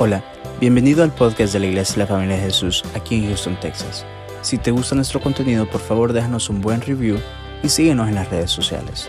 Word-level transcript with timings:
Hola, 0.00 0.22
bienvenido 0.60 1.02
al 1.02 1.10
podcast 1.10 1.52
de 1.52 1.58
la 1.58 1.66
Iglesia 1.66 1.94
de 1.94 2.00
la 2.02 2.06
Familia 2.06 2.36
de 2.36 2.42
Jesús 2.42 2.84
aquí 2.94 3.16
en 3.16 3.26
Houston, 3.26 3.58
Texas. 3.58 4.06
Si 4.42 4.56
te 4.56 4.70
gusta 4.70 4.94
nuestro 4.94 5.20
contenido, 5.20 5.68
por 5.68 5.80
favor 5.80 6.12
déjanos 6.12 6.48
un 6.50 6.60
buen 6.60 6.80
review 6.80 7.16
y 7.64 7.68
síguenos 7.68 8.08
en 8.08 8.14
las 8.14 8.30
redes 8.30 8.52
sociales. 8.52 9.08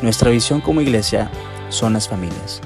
Nuestra 0.00 0.30
visión 0.30 0.62
como 0.62 0.80
iglesia 0.80 1.30
son 1.68 1.92
las 1.92 2.08
familias. 2.08 2.62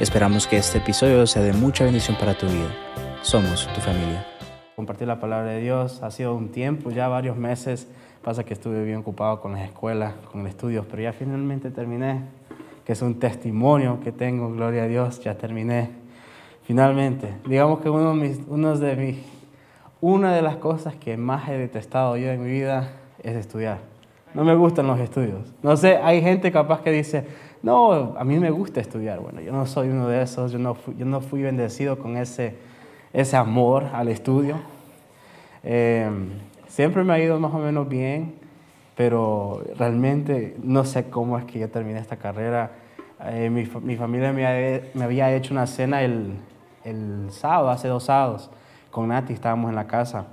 Esperamos 0.00 0.48
que 0.48 0.56
este 0.56 0.78
episodio 0.78 1.24
sea 1.28 1.42
de 1.42 1.52
mucha 1.52 1.84
bendición 1.84 2.16
para 2.18 2.36
tu 2.36 2.46
vida. 2.46 2.74
Somos 3.22 3.72
tu 3.72 3.80
familia. 3.80 4.26
Compartir 4.74 5.06
la 5.06 5.20
palabra 5.20 5.52
de 5.52 5.60
Dios 5.60 6.02
ha 6.02 6.10
sido 6.10 6.34
un 6.34 6.48
tiempo, 6.48 6.90
ya 6.90 7.06
varios 7.06 7.36
meses. 7.36 7.86
Pasa 8.24 8.42
que 8.42 8.54
estuve 8.54 8.82
bien 8.82 8.98
ocupado 8.98 9.40
con 9.40 9.52
las 9.52 9.62
escuelas, 9.62 10.14
con 10.32 10.40
el 10.40 10.48
estudio, 10.48 10.84
pero 10.90 11.00
ya 11.00 11.12
finalmente 11.12 11.70
terminé, 11.70 12.22
que 12.84 12.92
es 12.92 13.02
un 13.02 13.20
testimonio 13.20 14.00
que 14.02 14.10
tengo, 14.10 14.50
gloria 14.50 14.82
a 14.82 14.88
Dios, 14.88 15.20
ya 15.20 15.38
terminé 15.38 16.02
Finalmente, 16.64 17.28
digamos 17.46 17.80
que 17.80 17.90
uno 17.90 18.14
de, 18.14 18.16
mis, 18.16 18.40
uno 18.48 18.76
de 18.78 18.96
mis, 18.96 19.16
una 20.00 20.34
de 20.34 20.40
las 20.40 20.56
cosas 20.56 20.94
que 20.94 21.18
más 21.18 21.46
he 21.50 21.58
detestado 21.58 22.16
yo 22.16 22.30
en 22.30 22.42
mi 22.42 22.50
vida 22.50 22.90
es 23.22 23.36
estudiar. 23.36 23.80
No 24.32 24.44
me 24.44 24.54
gustan 24.54 24.86
los 24.86 24.98
estudios. 24.98 25.52
No 25.62 25.76
sé, 25.76 25.98
hay 25.98 26.22
gente 26.22 26.50
capaz 26.50 26.80
que 26.80 26.90
dice, 26.90 27.26
no, 27.62 28.14
a 28.16 28.24
mí 28.24 28.38
me 28.38 28.50
gusta 28.50 28.80
estudiar. 28.80 29.20
Bueno, 29.20 29.42
yo 29.42 29.52
no 29.52 29.66
soy 29.66 29.90
uno 29.90 30.08
de 30.08 30.22
esos, 30.22 30.52
yo 30.52 30.58
no 30.58 30.74
fui, 30.74 30.96
yo 30.96 31.04
no 31.04 31.20
fui 31.20 31.42
bendecido 31.42 31.98
con 31.98 32.16
ese, 32.16 32.54
ese 33.12 33.36
amor 33.36 33.84
al 33.92 34.08
estudio. 34.08 34.56
Eh, 35.62 36.08
siempre 36.66 37.04
me 37.04 37.12
ha 37.12 37.18
ido 37.18 37.38
más 37.38 37.52
o 37.52 37.58
menos 37.58 37.86
bien, 37.90 38.36
pero 38.96 39.62
realmente 39.76 40.56
no 40.62 40.86
sé 40.86 41.10
cómo 41.10 41.36
es 41.38 41.44
que 41.44 41.58
yo 41.58 41.68
terminé 41.68 41.98
esta 42.00 42.16
carrera. 42.16 42.70
Eh, 43.26 43.50
mi, 43.50 43.68
mi, 43.82 43.96
familia 43.96 44.32
me, 44.32 44.80
me 44.94 45.04
había 45.04 45.34
hecho 45.34 45.52
una 45.52 45.66
cena 45.66 46.02
el, 46.02 46.32
el 46.84 47.30
sábado, 47.30 47.70
hace 47.70 47.88
dos 47.88 48.04
sábados, 48.04 48.50
con 48.90 49.08
Nati 49.08 49.32
estábamos 49.32 49.70
en 49.70 49.74
la 49.76 49.86
casa 49.86 50.26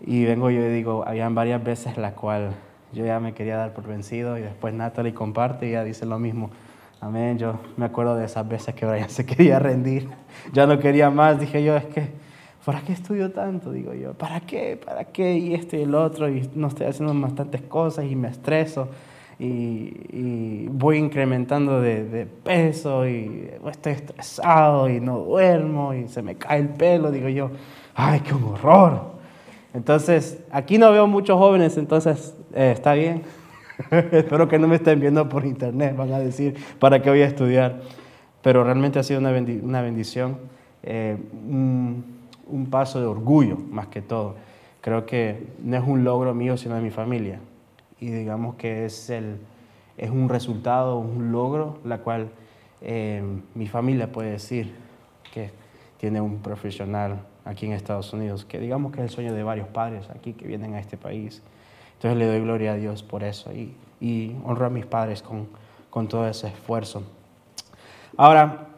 y 0.00 0.24
vengo 0.24 0.50
yo 0.50 0.60
y 0.60 0.68
digo, 0.68 1.04
habían 1.06 1.34
varias 1.34 1.62
veces 1.64 1.96
la 1.96 2.12
cual 2.12 2.52
yo 2.92 3.04
ya 3.04 3.18
me 3.18 3.34
quería 3.34 3.56
dar 3.56 3.72
por 3.72 3.86
vencido 3.86 4.38
y 4.38 4.42
después 4.42 4.72
Natalie 4.74 5.14
comparte 5.14 5.66
y 5.66 5.70
ella 5.70 5.82
dice 5.82 6.06
lo 6.06 6.18
mismo. 6.18 6.50
Amén, 7.00 7.38
yo 7.38 7.58
me 7.76 7.86
acuerdo 7.86 8.16
de 8.16 8.24
esas 8.24 8.46
veces 8.48 8.74
que 8.74 8.86
Brian 8.86 9.10
se 9.10 9.26
quería 9.26 9.58
rendir, 9.58 10.08
ya 10.52 10.66
no 10.66 10.78
quería 10.78 11.10
más, 11.10 11.40
dije 11.40 11.62
yo, 11.64 11.76
es 11.76 11.84
que, 11.86 12.08
¿para 12.64 12.80
qué 12.82 12.92
estudio 12.92 13.32
tanto? 13.32 13.72
Digo 13.72 13.94
yo, 13.94 14.14
¿para 14.14 14.40
qué? 14.40 14.80
¿Para 14.82 15.04
qué? 15.04 15.36
Y 15.36 15.54
esto 15.54 15.76
y 15.76 15.82
el 15.82 15.94
otro, 15.94 16.28
y 16.28 16.48
no 16.54 16.68
estoy 16.68 16.86
haciendo 16.86 17.12
bastantes 17.20 17.62
cosas 17.62 18.04
y 18.06 18.14
me 18.14 18.28
estreso 18.28 18.88
y, 19.44 20.68
voy 20.68 20.98
incrementando 20.98 21.80
de, 21.80 22.26
peso 22.42 23.06
y 23.08 23.50
estoy 23.70 23.92
estresado 23.92 24.88
y 24.88 25.00
no 25.00 25.18
duermo 25.20 25.94
y 25.94 26.08
se 26.08 26.22
me 26.22 26.36
cae 26.36 26.60
el 26.60 26.68
pelo, 26.68 27.10
digo 27.10 27.28
yo, 27.28 27.50
ay, 27.94 28.20
qué 28.20 28.32
horror. 28.34 29.14
Entonces, 29.72 30.42
aquí 30.50 30.78
no 30.78 30.90
veo 30.92 31.06
muchos 31.06 31.38
jóvenes, 31.38 31.76
entonces 31.76 32.34
eh, 32.54 32.72
está 32.74 32.94
bien. 32.94 33.22
Espero 33.90 34.48
que 34.48 34.58
no 34.58 34.68
me 34.68 34.76
estén 34.76 35.00
viendo 35.00 35.28
por 35.28 35.44
internet, 35.44 35.96
van 35.96 36.12
a 36.12 36.18
decir, 36.18 36.54
¿para 36.78 37.02
qué 37.02 37.10
voy 37.10 37.22
a 37.22 37.26
estudiar? 37.26 37.80
Pero 38.42 38.62
realmente 38.62 38.98
ha 38.98 39.02
sido 39.02 39.20
una, 39.20 39.32
bendición, 39.32 40.38
eh, 40.82 41.16
un 41.32 42.68
paso 42.70 43.00
de 43.00 43.06
orgullo 43.06 43.56
más 43.70 43.86
que 43.88 44.02
todo. 44.02 44.36
Creo 44.80 45.06
que 45.06 45.46
no 45.62 45.76
es 45.76 45.82
un 45.86 46.04
logro 46.04 46.34
mío, 46.34 46.56
sino 46.56 46.74
de 46.74 46.82
mi 46.82 46.90
familia 46.90 47.40
y 48.04 48.10
digamos 48.10 48.56
que 48.56 48.84
es, 48.84 49.08
el, 49.08 49.38
es 49.96 50.10
un 50.10 50.28
resultado, 50.28 50.98
un 50.98 51.32
logro, 51.32 51.78
la 51.84 51.98
cual 51.98 52.28
eh, 52.82 53.22
mi 53.54 53.66
familia 53.66 54.12
puede 54.12 54.32
decir 54.32 54.74
que 55.32 55.50
tiene 55.96 56.20
un 56.20 56.40
profesional 56.40 57.20
aquí 57.46 57.64
en 57.64 57.72
Estados 57.72 58.12
Unidos, 58.12 58.44
que 58.44 58.60
digamos 58.60 58.92
que 58.92 58.98
es 58.98 59.04
el 59.04 59.10
sueño 59.10 59.32
de 59.32 59.42
varios 59.42 59.68
padres 59.68 60.10
aquí 60.10 60.34
que 60.34 60.46
vienen 60.46 60.74
a 60.74 60.80
este 60.80 60.98
país. 60.98 61.40
Entonces 61.94 62.18
le 62.18 62.26
doy 62.26 62.40
gloria 62.40 62.72
a 62.72 62.76
Dios 62.76 63.02
por 63.02 63.24
eso 63.24 63.50
y, 63.54 63.74
y 64.02 64.36
honro 64.44 64.66
a 64.66 64.70
mis 64.70 64.84
padres 64.84 65.22
con, 65.22 65.48
con 65.88 66.06
todo 66.06 66.28
ese 66.28 66.48
esfuerzo. 66.48 67.04
Ahora, 68.18 68.68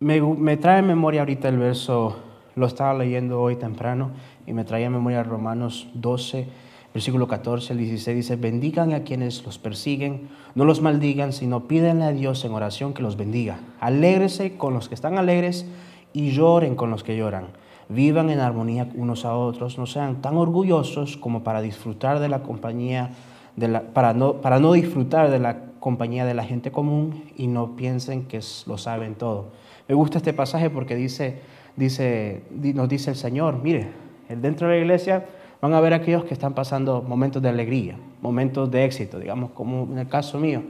me, 0.00 0.18
me, 0.22 0.56
trae 0.56 0.78
en 0.78 0.86
memoria 0.86 1.20
ahorita 1.20 1.50
el 1.50 1.58
verso, 1.58 2.16
lo 2.54 2.66
estaba 2.66 2.94
leyendo 2.94 3.38
hoy 3.38 3.56
temprano 3.56 4.12
y 4.46 4.54
me 4.54 4.64
traía 4.64 4.86
en 4.86 4.92
memoria 4.92 5.22
Romanos 5.22 5.88
12, 5.92 6.48
Versículo 6.96 7.28
14 7.28 7.74
al 7.74 7.78
16 7.78 8.16
dice, 8.16 8.36
bendigan 8.36 8.94
a 8.94 9.02
quienes 9.02 9.44
los 9.44 9.58
persiguen, 9.58 10.30
no 10.54 10.64
los 10.64 10.80
maldigan, 10.80 11.34
sino 11.34 11.68
pídenle 11.68 12.06
a 12.06 12.12
Dios 12.12 12.42
en 12.46 12.54
oración 12.54 12.94
que 12.94 13.02
los 13.02 13.18
bendiga. 13.18 13.60
Alégrese 13.80 14.56
con 14.56 14.72
los 14.72 14.88
que 14.88 14.94
están 14.94 15.18
alegres 15.18 15.66
y 16.14 16.30
lloren 16.30 16.74
con 16.74 16.90
los 16.90 17.04
que 17.04 17.14
lloran. 17.14 17.48
Vivan 17.90 18.30
en 18.30 18.40
armonía 18.40 18.88
unos 18.94 19.26
a 19.26 19.36
otros, 19.36 19.76
no 19.76 19.84
sean 19.84 20.22
tan 20.22 20.38
orgullosos 20.38 21.18
como 21.18 21.44
para 21.44 21.60
disfrutar 21.60 22.18
de 22.18 22.30
la 22.30 22.42
compañía, 22.42 23.10
de 23.56 23.68
la, 23.68 23.82
para, 23.82 24.14
no, 24.14 24.40
para 24.40 24.58
no 24.58 24.72
disfrutar 24.72 25.30
de 25.30 25.38
la 25.38 25.64
compañía 25.78 26.24
de 26.24 26.32
la 26.32 26.44
gente 26.44 26.72
común 26.72 27.24
y 27.36 27.46
no 27.46 27.76
piensen 27.76 28.24
que 28.24 28.40
lo 28.66 28.78
saben 28.78 29.16
todo. 29.16 29.50
Me 29.86 29.94
gusta 29.94 30.16
este 30.16 30.32
pasaje 30.32 30.70
porque 30.70 30.96
dice, 30.96 31.42
dice, 31.76 32.44
nos 32.50 32.88
dice 32.88 33.10
el 33.10 33.16
Señor, 33.16 33.62
mire, 33.62 33.88
dentro 34.30 34.68
de 34.68 34.76
la 34.76 34.80
iglesia 34.80 35.26
van 35.60 35.74
a 35.74 35.80
ver 35.80 35.94
aquellos 35.94 36.24
que 36.24 36.34
están 36.34 36.54
pasando 36.54 37.02
momentos 37.02 37.42
de 37.42 37.48
alegría, 37.48 37.96
momentos 38.22 38.70
de 38.70 38.84
éxito, 38.84 39.18
digamos, 39.18 39.50
como 39.50 39.84
en 39.92 39.98
el 39.98 40.08
caso 40.08 40.38
mío. 40.38 40.62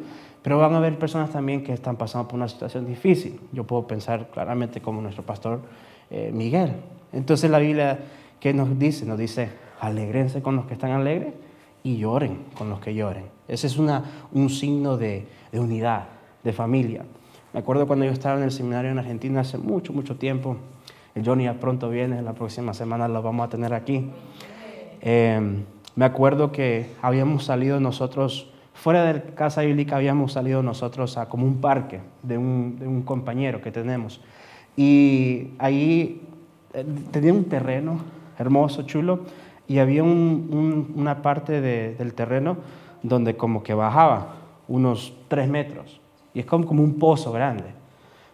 Pero 0.43 0.59
van 0.59 0.75
a 0.75 0.79
haber 0.79 0.99
personas 0.99 1.31
también 1.31 1.65
que 1.65 1.73
están 1.73 1.97
pasando 1.97 2.29
por 2.29 2.37
una 2.37 2.49
situación 2.49 2.87
difícil. 2.87 3.41
Yo 3.53 3.65
puedo 3.65 3.87
pensar 3.87 4.29
claramente 4.31 4.81
como 4.81 5.03
nuestro 5.03 5.25
pastor 5.25 5.61
eh, 6.09 6.31
Miguel. 6.33 6.73
Entonces 7.13 7.51
la 7.51 7.59
Biblia, 7.59 7.99
¿qué 8.39 8.55
nos 8.55 8.79
dice? 8.79 9.05
Nos 9.07 9.19
dice, 9.19 9.51
alegrense 9.81 10.43
con 10.43 10.55
los 10.55 10.67
que 10.67 10.75
están 10.75 10.93
alegres 10.93 11.35
y 11.83 11.99
lloren 11.99 12.45
con 12.57 12.71
los 12.71 12.81
que 12.81 12.95
lloren. 12.95 13.25
Ese 13.49 13.67
es 13.67 13.77
una, 13.77 14.05
un 14.33 14.51
signo 14.51 14.97
de, 14.97 15.27
de 15.51 15.61
unidad, 15.61 16.05
de 16.45 16.53
familia. 16.53 17.05
Me 17.53 17.61
acuerdo 17.61 17.87
cuando 17.87 18.05
yo 18.05 18.13
estaba 18.13 18.37
en 18.37 18.45
el 18.45 18.53
seminario 18.53 18.91
en 18.91 18.99
Argentina 18.99 19.41
hace 19.41 19.59
mucho, 19.59 19.93
mucho 19.93 20.17
tiempo. 20.17 20.57
El 21.15 21.25
Johnny 21.25 21.45
ya 21.45 21.55
pronto 21.55 21.89
viene, 21.89 22.21
la 22.23 22.35
próxima 22.35 22.75
semana 22.75 23.09
lo 23.09 23.23
vamos 23.23 23.47
a 23.47 23.49
tener 23.49 23.73
aquí. 23.73 24.11
Em, 25.09 25.63
me 25.95 26.05
acuerdo 26.05 26.51
que 26.51 26.91
habíamos 27.01 27.45
salido 27.45 27.79
nosotros, 27.79 28.51
fuera 28.75 29.05
de 29.05 29.23
casa 29.35 29.63
bíblica, 29.63 29.95
habíamos 29.95 30.33
salido 30.33 30.65
nosotros 30.65 31.17
a 31.17 31.29
como 31.29 31.47
un 31.47 31.61
parque 31.61 32.01
de 32.25 32.37
un, 32.37 33.05
compañero 33.07 33.61
que 33.61 33.71
tenemos. 33.71 34.21
Y 34.77 35.51
ahí 35.59 36.23
eh, 36.75 36.85
tenía 37.13 37.33
un 37.33 37.45
terreno 37.45 38.01
hermoso, 38.37 38.83
chulo, 38.83 39.21
y 39.69 39.79
había 39.79 40.03
una 40.03 41.23
parte 41.23 41.61
del 41.61 42.13
terreno 42.15 42.57
donde 43.05 43.37
como 43.37 43.63
que 43.63 43.75
bajaba 43.75 44.35
unos 44.67 45.15
tres 45.29 45.49
metros. 45.49 46.01
Y 46.35 46.41
es 46.41 46.47
como, 46.47 46.67
como 46.67 46.83
un 46.83 46.99
pozo 46.99 47.31
grande. 47.31 47.67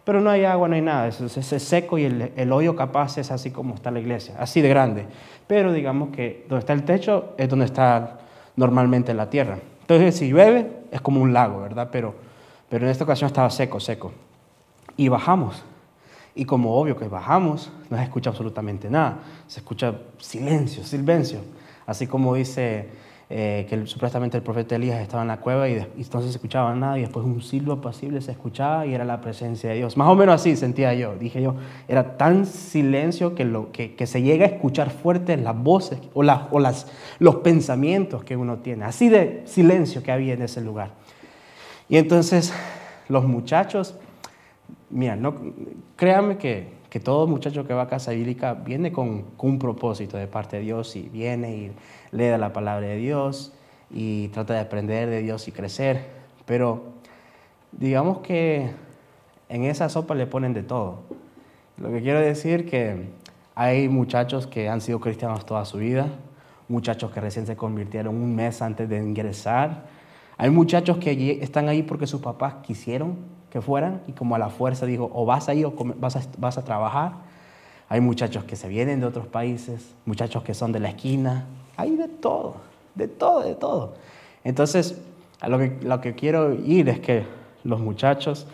Pero 0.03 0.19
no 0.19 0.29
hay 0.29 0.43
agua, 0.43 0.67
no 0.67 0.75
hay 0.75 0.81
nada, 0.81 1.07
es, 1.07 1.21
es, 1.21 1.63
seco 1.63 1.97
y 1.97 2.03
el, 2.03 2.33
el, 2.35 2.51
hoyo 2.51 2.75
capaz 2.75 3.17
es 3.17 3.31
así 3.31 3.51
como 3.51 3.75
está 3.75 3.89
la 3.89 3.99
iglesia, 3.99 4.35
así 4.37 4.61
de 4.61 4.67
grande. 4.67 5.05
Pero 5.47 5.71
digamos 5.71 6.09
que 6.09 6.45
donde 6.49 6.59
está 6.59 6.73
el 6.73 6.83
techo 6.83 7.33
es 7.37 7.47
donde 7.47 7.65
está 7.65 8.19
normalmente 8.55 9.13
la 9.13 9.29
tierra. 9.29 9.59
Entonces 9.81 10.17
si 10.17 10.29
llueve 10.29 10.69
es 10.91 10.99
como 11.01 11.21
un 11.21 11.33
lago, 11.33 11.61
¿verdad? 11.61 11.89
Pero, 11.91 12.15
pero 12.69 12.85
en 12.85 12.91
esta 12.91 13.05
ocasión 13.05 13.27
estaba 13.27 13.49
seco, 13.49 13.79
seco. 13.79 14.11
Y 14.97 15.07
bajamos. 15.07 15.63
Y 16.35 16.45
como 16.45 16.75
obvio 16.75 16.97
que 16.97 17.07
bajamos, 17.07 17.71
no 17.89 17.97
se 17.97 18.03
escucha 18.03 18.29
absolutamente 18.29 18.89
nada. 18.89 19.19
Se 19.47 19.59
escucha 19.59 19.95
silencio, 20.17 20.83
silencio. 20.83 21.39
Así 21.85 22.07
como 22.07 22.35
dice 22.35 22.89
eh, 23.35 23.65
que 23.67 23.87
supuestamente 23.87 24.37
el 24.37 24.43
profeta 24.43 24.75
Elías 24.75 25.01
estaba 25.01 25.23
en 25.23 25.27
la 25.27 25.39
cueva 25.39 25.67
y, 25.67 25.73
entonces 25.73 26.29
se 26.29 26.37
escuchaba 26.37 26.75
nada 26.75 26.99
y 26.99 27.01
después 27.01 27.25
un 27.25 27.41
silbo 27.41 27.73
apacible 27.73 28.21
se 28.21 28.29
escuchaba 28.29 28.85
y 28.85 28.93
era 28.93 29.05
la 29.05 29.21
presencia 29.21 29.71
de 29.71 29.77
Dios. 29.77 29.97
Más 29.97 30.07
o 30.07 30.13
menos 30.13 30.35
así 30.35 30.55
sentía 30.55 30.93
yo, 30.93 31.15
dije 31.15 31.41
yo, 31.41 31.55
era 31.87 32.15
tan 32.15 32.45
silencio 32.45 33.33
que, 33.33 33.43
lo, 33.43 33.71
que, 33.71 33.95
que 33.95 34.05
se 34.05 34.21
llega 34.21 34.45
a 34.45 34.49
escuchar 34.49 34.91
fuerte 34.91 35.35
las 35.35 35.57
voces 35.57 35.97
o, 36.13 36.19
o 36.19 36.59
las, 36.59 36.87
los 37.17 37.35
pensamientos 37.37 38.23
que 38.23 38.37
uno 38.37 38.57
tiene, 38.59 38.85
así 38.85 39.09
de 39.09 39.41
silencio 39.45 40.03
que 40.03 40.11
había 40.11 40.35
en 40.35 40.43
ese 40.43 40.61
lugar. 40.61 40.91
Y 41.89 41.97
entonces 41.97 42.53
los 43.07 43.25
muchachos, 43.25 43.95
mira, 44.91 45.15
no, 45.15 45.33
créanme 45.95 46.37
que, 46.37 46.67
que 46.87 46.99
todo 46.99 47.25
muchacho 47.25 47.65
que 47.65 47.73
va 47.73 47.81
a 47.81 47.87
casa 47.87 48.11
bíblica 48.11 48.53
viene 48.53 48.91
con, 48.91 49.23
con 49.37 49.49
un 49.49 49.57
propósito 49.57 50.17
de 50.17 50.27
parte 50.27 50.57
de 50.57 50.61
Dios 50.61 50.95
y 50.95 51.09
viene 51.09 51.55
y 51.55 51.71
lee 52.13 52.37
la 52.37 52.53
palabra 52.53 52.87
de 52.87 52.97
Dios 52.97 53.51
y 53.91 54.29
trata 54.29 54.53
de 54.53 54.59
aprender 54.59 55.09
de 55.09 55.21
Dios 55.21 55.47
y 55.47 55.51
crecer, 55.51 56.05
pero 56.45 56.83
digamos 57.71 58.19
que 58.19 58.71
en 59.49 59.65
esa 59.65 59.89
sopa 59.89 60.15
le 60.15 60.27
ponen 60.27 60.53
de 60.53 60.63
todo. 60.63 61.01
Lo 61.77 61.91
que 61.91 62.01
quiero 62.01 62.19
decir 62.19 62.69
que 62.69 63.09
hay 63.55 63.89
muchachos 63.89 64.47
que 64.47 64.69
han 64.69 64.81
sido 64.81 64.99
cristianos 64.99 65.45
toda 65.45 65.65
su 65.65 65.79
vida, 65.79 66.07
muchachos 66.67 67.11
que 67.11 67.19
recién 67.19 67.45
se 67.45 67.55
convirtieron 67.55 68.15
un 68.15 68.35
mes 68.35 68.61
antes 68.61 68.87
de 68.87 68.97
ingresar, 68.97 69.85
hay 70.37 70.49
muchachos 70.49 70.97
que 70.97 71.39
están 71.41 71.67
ahí 71.69 71.83
porque 71.83 72.07
sus 72.07 72.21
papás 72.21 72.55
quisieron 72.63 73.17
que 73.49 73.61
fueran 73.61 74.01
y 74.07 74.13
como 74.13 74.35
a 74.35 74.39
la 74.39 74.49
fuerza 74.49 74.85
dijo, 74.85 75.09
o 75.13 75.25
vas 75.25 75.49
a 75.49 75.53
ir 75.53 75.65
o 75.65 75.73
vas 76.37 76.57
a 76.57 76.63
trabajar. 76.63 77.13
hay 77.89 78.01
muchachos 78.01 78.43
que 78.43 78.55
se 78.55 78.67
vienen 78.67 78.99
de 78.99 79.05
otros 79.05 79.27
países, 79.27 79.93
muchachos 80.05 80.41
que 80.43 80.55
son 80.55 80.71
de 80.71 80.79
la 80.79 80.89
esquina, 80.89 81.45
hay 81.77 81.95
de 81.95 82.07
todo, 82.07 82.55
de 82.95 83.07
todo, 83.07 83.41
de 83.41 83.55
todo. 83.55 83.93
Entonces, 84.43 85.01
a 85.39 85.49
lo 85.49 85.59
que, 85.59 85.77
lo 85.81 86.01
que 86.01 86.13
quiero 86.13 86.53
ir 86.53 86.89
es 86.89 86.99
que 86.99 87.25
los 87.63 87.79
muchachos 87.79 88.47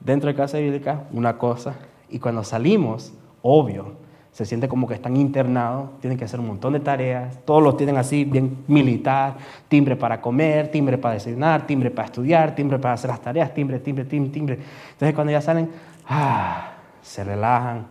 dentro 0.00 0.28
de 0.28 0.34
casa 0.34 0.58
bíblica, 0.58 1.04
una 1.12 1.38
cosa, 1.38 1.74
y 2.08 2.18
cuando 2.18 2.44
salimos, 2.44 3.12
obvio, 3.42 3.92
se 4.32 4.44
siente 4.44 4.68
como 4.68 4.88
que 4.88 4.94
están 4.94 5.16
internados, 5.16 5.90
tienen 6.00 6.18
que 6.18 6.24
hacer 6.24 6.40
un 6.40 6.48
montón 6.48 6.72
de 6.72 6.80
tareas, 6.80 7.38
todos 7.44 7.62
los 7.62 7.76
tienen 7.76 7.96
así, 7.96 8.24
bien 8.24 8.64
militar, 8.66 9.36
timbre 9.68 9.94
para 9.94 10.20
comer, 10.20 10.72
timbre 10.72 10.98
para 10.98 11.14
desayunar, 11.14 11.66
timbre 11.66 11.90
para 11.90 12.06
estudiar, 12.06 12.54
timbre 12.54 12.78
para 12.80 12.94
hacer 12.94 13.10
las 13.10 13.20
tareas, 13.20 13.54
timbre, 13.54 13.78
timbre, 13.78 14.04
timbre, 14.04 14.32
timbre. 14.32 14.58
Entonces 14.92 15.14
cuando 15.14 15.32
ya 15.32 15.40
salen, 15.40 15.70
ah, 16.08 16.72
se 17.00 17.22
relajan 17.22 17.86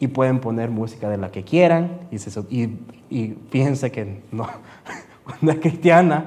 y 0.00 0.08
pueden 0.08 0.38
poner 0.38 0.70
música 0.70 1.08
de 1.08 1.16
la 1.16 1.30
que 1.30 1.42
quieran 1.42 2.00
y, 2.10 2.16
y, 2.56 2.78
y 3.10 3.38
fíjense 3.50 3.90
que 3.90 4.20
no, 4.32 4.46
cuando 5.24 5.52
es 5.52 5.58
cristiana, 5.58 6.24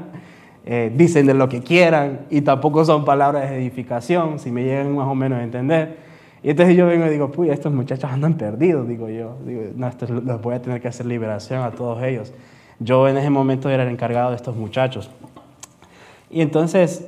eh, 0.64 0.92
dicen 0.96 1.26
de 1.26 1.34
lo 1.34 1.50
que 1.50 1.62
quieran 1.62 2.22
y 2.30 2.42
tampoco 2.42 2.86
son 2.86 3.04
palabras 3.04 3.50
de 3.50 3.58
edificación, 3.58 4.38
si 4.38 4.52
me 4.52 4.64
llegan 4.64 4.96
más 4.96 5.08
o 5.08 5.16
menos 5.16 5.40
a 5.40 5.44
entender. 5.44 5.98
Y 6.44 6.52
entonces 6.52 6.76
yo 6.76 6.88
vengo 6.88 7.06
y 7.06 7.10
digo, 7.10 7.32
puy, 7.32 7.50
estos 7.50 7.72
muchachos 7.74 8.12
andan 8.12 8.36
perdidos, 8.36 8.88
digo 8.88 9.10
yo. 9.10 9.38
Digo, 9.46 9.64
no, 9.76 9.88
esto 9.88 10.08
los 10.08 10.42
voy 10.42 10.56
a 10.56 10.62
tener 10.62 10.82
que 10.82 10.88
hacer 10.88 11.06
liberación 11.06 11.62
a 11.64 11.72
todos 11.72 12.02
ellos. 12.04 12.34
Yo 12.80 13.08
en 13.08 13.18
ese 13.18 13.30
momento 13.30 13.70
era 13.70 13.84
el 13.84 13.90
encargado 13.90 14.32
de 14.32 14.36
estos 14.36 14.56
muchachos. 14.56 15.10
Y 16.30 16.42
entonces, 16.42 17.08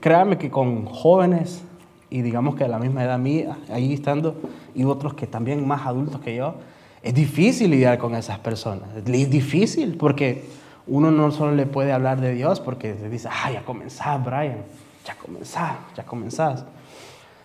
créanme 0.00 0.38
que 0.38 0.50
con 0.50 0.84
jóvenes, 0.86 1.64
y 2.14 2.22
digamos 2.22 2.54
que 2.54 2.62
a 2.62 2.68
la 2.68 2.78
misma 2.78 3.02
edad 3.02 3.18
mía, 3.18 3.58
ahí 3.68 3.92
estando, 3.92 4.36
y 4.72 4.84
otros 4.84 5.14
que 5.14 5.26
también 5.26 5.66
más 5.66 5.84
adultos 5.84 6.20
que 6.20 6.36
yo, 6.36 6.54
es 7.02 7.12
difícil 7.12 7.72
lidiar 7.72 7.98
con 7.98 8.14
esas 8.14 8.38
personas. 8.38 8.88
Es 8.94 9.30
difícil 9.30 9.96
porque 9.96 10.44
uno 10.86 11.10
no 11.10 11.32
solo 11.32 11.56
le 11.56 11.66
puede 11.66 11.90
hablar 11.90 12.20
de 12.20 12.32
Dios 12.32 12.60
porque 12.60 12.94
le 12.94 13.08
dice, 13.08 13.28
ah, 13.28 13.50
ya 13.50 13.64
comenzás, 13.64 14.24
Brian, 14.24 14.58
ya 15.04 15.16
comenzás, 15.16 15.72
ya 15.96 16.04
comenzás. 16.04 16.64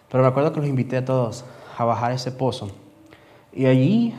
Pero 0.08 0.22
me 0.22 0.30
acuerdo 0.30 0.54
que 0.54 0.60
los 0.60 0.70
invité 0.70 0.98
a 0.98 1.06
todos 1.06 1.46
a 1.76 1.84
bajar 1.84 2.12
ese 2.12 2.32
pozo. 2.32 2.70
Y 3.52 3.66
allí, 3.66 4.14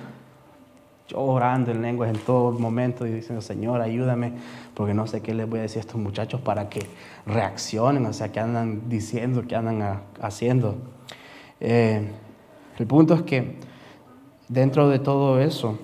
yo 1.11 1.21
orando 1.21 1.71
en 1.71 1.83
lenguas 1.83 2.11
en 2.11 2.19
todo 2.19 2.53
momento 2.59 3.07
y 3.07 3.11
diciendo, 3.11 3.43
Señor, 3.43 3.81
ayúdame, 3.81 4.33
porque 4.75 4.95
no 4.95 5.07
sé 5.07 5.21
qué 5.21 5.35
les 5.35 5.49
voy 5.49 5.59
a 5.59 5.63
decir 5.63 5.79
a 5.79 5.81
estos 5.81 6.01
muchachos 6.01 6.41
para 6.41 6.69
que 6.69 6.87
reaccionen, 7.27 8.07
o 8.07 8.13
sea, 8.13 8.31
qué 8.33 8.41
andan 8.41 8.89
diciendo, 8.89 9.45
qué 9.47 9.57
andan 9.57 10.03
haciendo. 10.21 10.77
Eh, 11.61 12.09
el 12.79 12.87
punto 12.87 13.15
es 13.15 13.23
que 13.23 13.57
dentro 14.49 14.89
de 14.89 14.99
todo 14.99 15.41
eso 15.41 15.79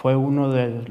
fue 0.00 0.16
uno 0.16 0.50
de 0.50 0.84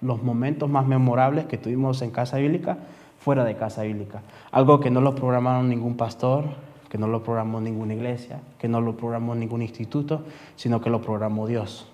los 0.00 0.22
momentos 0.22 0.70
más 0.70 0.86
memorables 0.86 1.46
que 1.46 1.58
tuvimos 1.58 2.00
en 2.02 2.10
Casa 2.10 2.38
Bíblica, 2.38 2.78
fuera 3.18 3.44
de 3.44 3.56
Casa 3.56 3.82
Bíblica. 3.82 4.22
Algo 4.52 4.80
que 4.80 4.90
no 4.90 5.00
lo 5.00 5.14
programaron 5.14 5.68
ningún 5.68 5.96
pastor, 5.96 6.44
que 6.88 6.96
no 6.96 7.08
lo 7.08 7.22
programó 7.22 7.60
ninguna 7.60 7.94
iglesia, 7.94 8.40
que 8.58 8.68
no 8.68 8.80
lo 8.80 8.96
programó 8.96 9.34
ningún 9.34 9.62
instituto, 9.62 10.22
sino 10.54 10.80
que 10.80 10.90
lo 10.90 11.02
programó 11.02 11.46
Dios. 11.46 11.90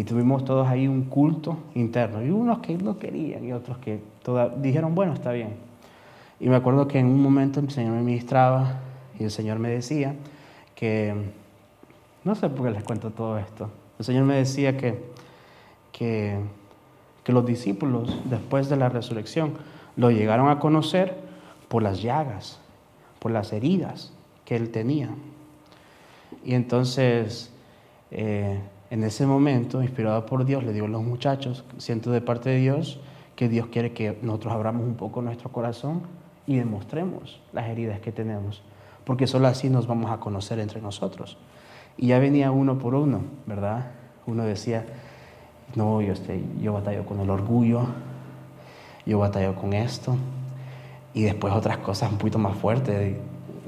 Y 0.00 0.04
tuvimos 0.04 0.46
todos 0.46 0.66
ahí 0.66 0.88
un 0.88 1.02
culto 1.02 1.58
interno, 1.74 2.24
y 2.24 2.30
unos 2.30 2.60
que 2.60 2.74
no 2.74 2.98
querían 2.98 3.44
y 3.44 3.52
otros 3.52 3.76
que 3.76 4.00
dijeron, 4.56 4.94
bueno, 4.94 5.12
está 5.12 5.30
bien. 5.30 5.56
Y 6.40 6.48
me 6.48 6.56
acuerdo 6.56 6.88
que 6.88 6.98
en 6.98 7.04
un 7.04 7.22
momento 7.22 7.60
el 7.60 7.70
Señor 7.70 7.92
me 7.92 8.00
ministraba 8.00 8.80
y 9.18 9.24
el 9.24 9.30
Señor 9.30 9.58
me 9.58 9.68
decía 9.68 10.14
que, 10.74 11.14
no 12.24 12.34
sé 12.34 12.48
por 12.48 12.64
qué 12.64 12.72
les 12.72 12.82
cuento 12.82 13.10
todo 13.10 13.36
esto, 13.36 13.68
el 13.98 14.06
Señor 14.06 14.24
me 14.24 14.36
decía 14.36 14.78
que, 14.78 15.04
que, 15.92 16.38
que 17.22 17.32
los 17.32 17.44
discípulos 17.44 18.22
después 18.24 18.70
de 18.70 18.76
la 18.76 18.88
resurrección 18.88 19.52
lo 19.96 20.10
llegaron 20.10 20.48
a 20.48 20.60
conocer 20.60 21.14
por 21.68 21.82
las 21.82 22.00
llagas, 22.00 22.58
por 23.18 23.32
las 23.32 23.52
heridas, 23.52 24.14
que 24.46 24.56
él 24.56 24.70
tenía. 24.70 25.10
Y 26.42 26.54
entonces, 26.54 27.52
eh, 28.10 28.60
en 28.90 29.04
ese 29.04 29.24
momento, 29.24 29.82
inspirado 29.82 30.26
por 30.26 30.44
Dios, 30.44 30.64
le 30.64 30.72
digo 30.72 30.86
a 30.86 30.88
los 30.88 31.04
muchachos, 31.04 31.64
siento 31.78 32.10
de 32.10 32.20
parte 32.20 32.50
de 32.50 32.56
Dios 32.56 32.98
que 33.36 33.48
Dios 33.48 33.68
quiere 33.68 33.92
que 33.92 34.18
nosotros 34.20 34.52
abramos 34.52 34.82
un 34.82 34.96
poco 34.96 35.22
nuestro 35.22 35.50
corazón 35.52 36.02
y 36.44 36.56
demostremos 36.56 37.40
las 37.52 37.68
heridas 37.68 38.00
que 38.00 38.10
tenemos, 38.10 38.62
porque 39.04 39.28
solo 39.28 39.46
así 39.46 39.70
nos 39.70 39.86
vamos 39.86 40.10
a 40.10 40.18
conocer 40.18 40.58
entre 40.58 40.82
nosotros. 40.82 41.38
Y 41.96 42.08
ya 42.08 42.18
venía 42.18 42.50
uno 42.50 42.78
por 42.78 42.96
uno, 42.96 43.22
¿verdad? 43.46 43.92
Uno 44.26 44.42
decía, 44.42 44.84
no, 45.76 46.02
yo, 46.02 46.12
estoy, 46.12 46.44
yo 46.60 46.72
batallo 46.72 47.06
con 47.06 47.20
el 47.20 47.30
orgullo, 47.30 47.86
yo 49.06 49.20
batallo 49.20 49.54
con 49.54 49.72
esto, 49.72 50.16
y 51.14 51.22
después 51.22 51.54
otras 51.54 51.78
cosas 51.78 52.10
un 52.10 52.18
poquito 52.18 52.40
más 52.40 52.56
fuertes, 52.56 53.16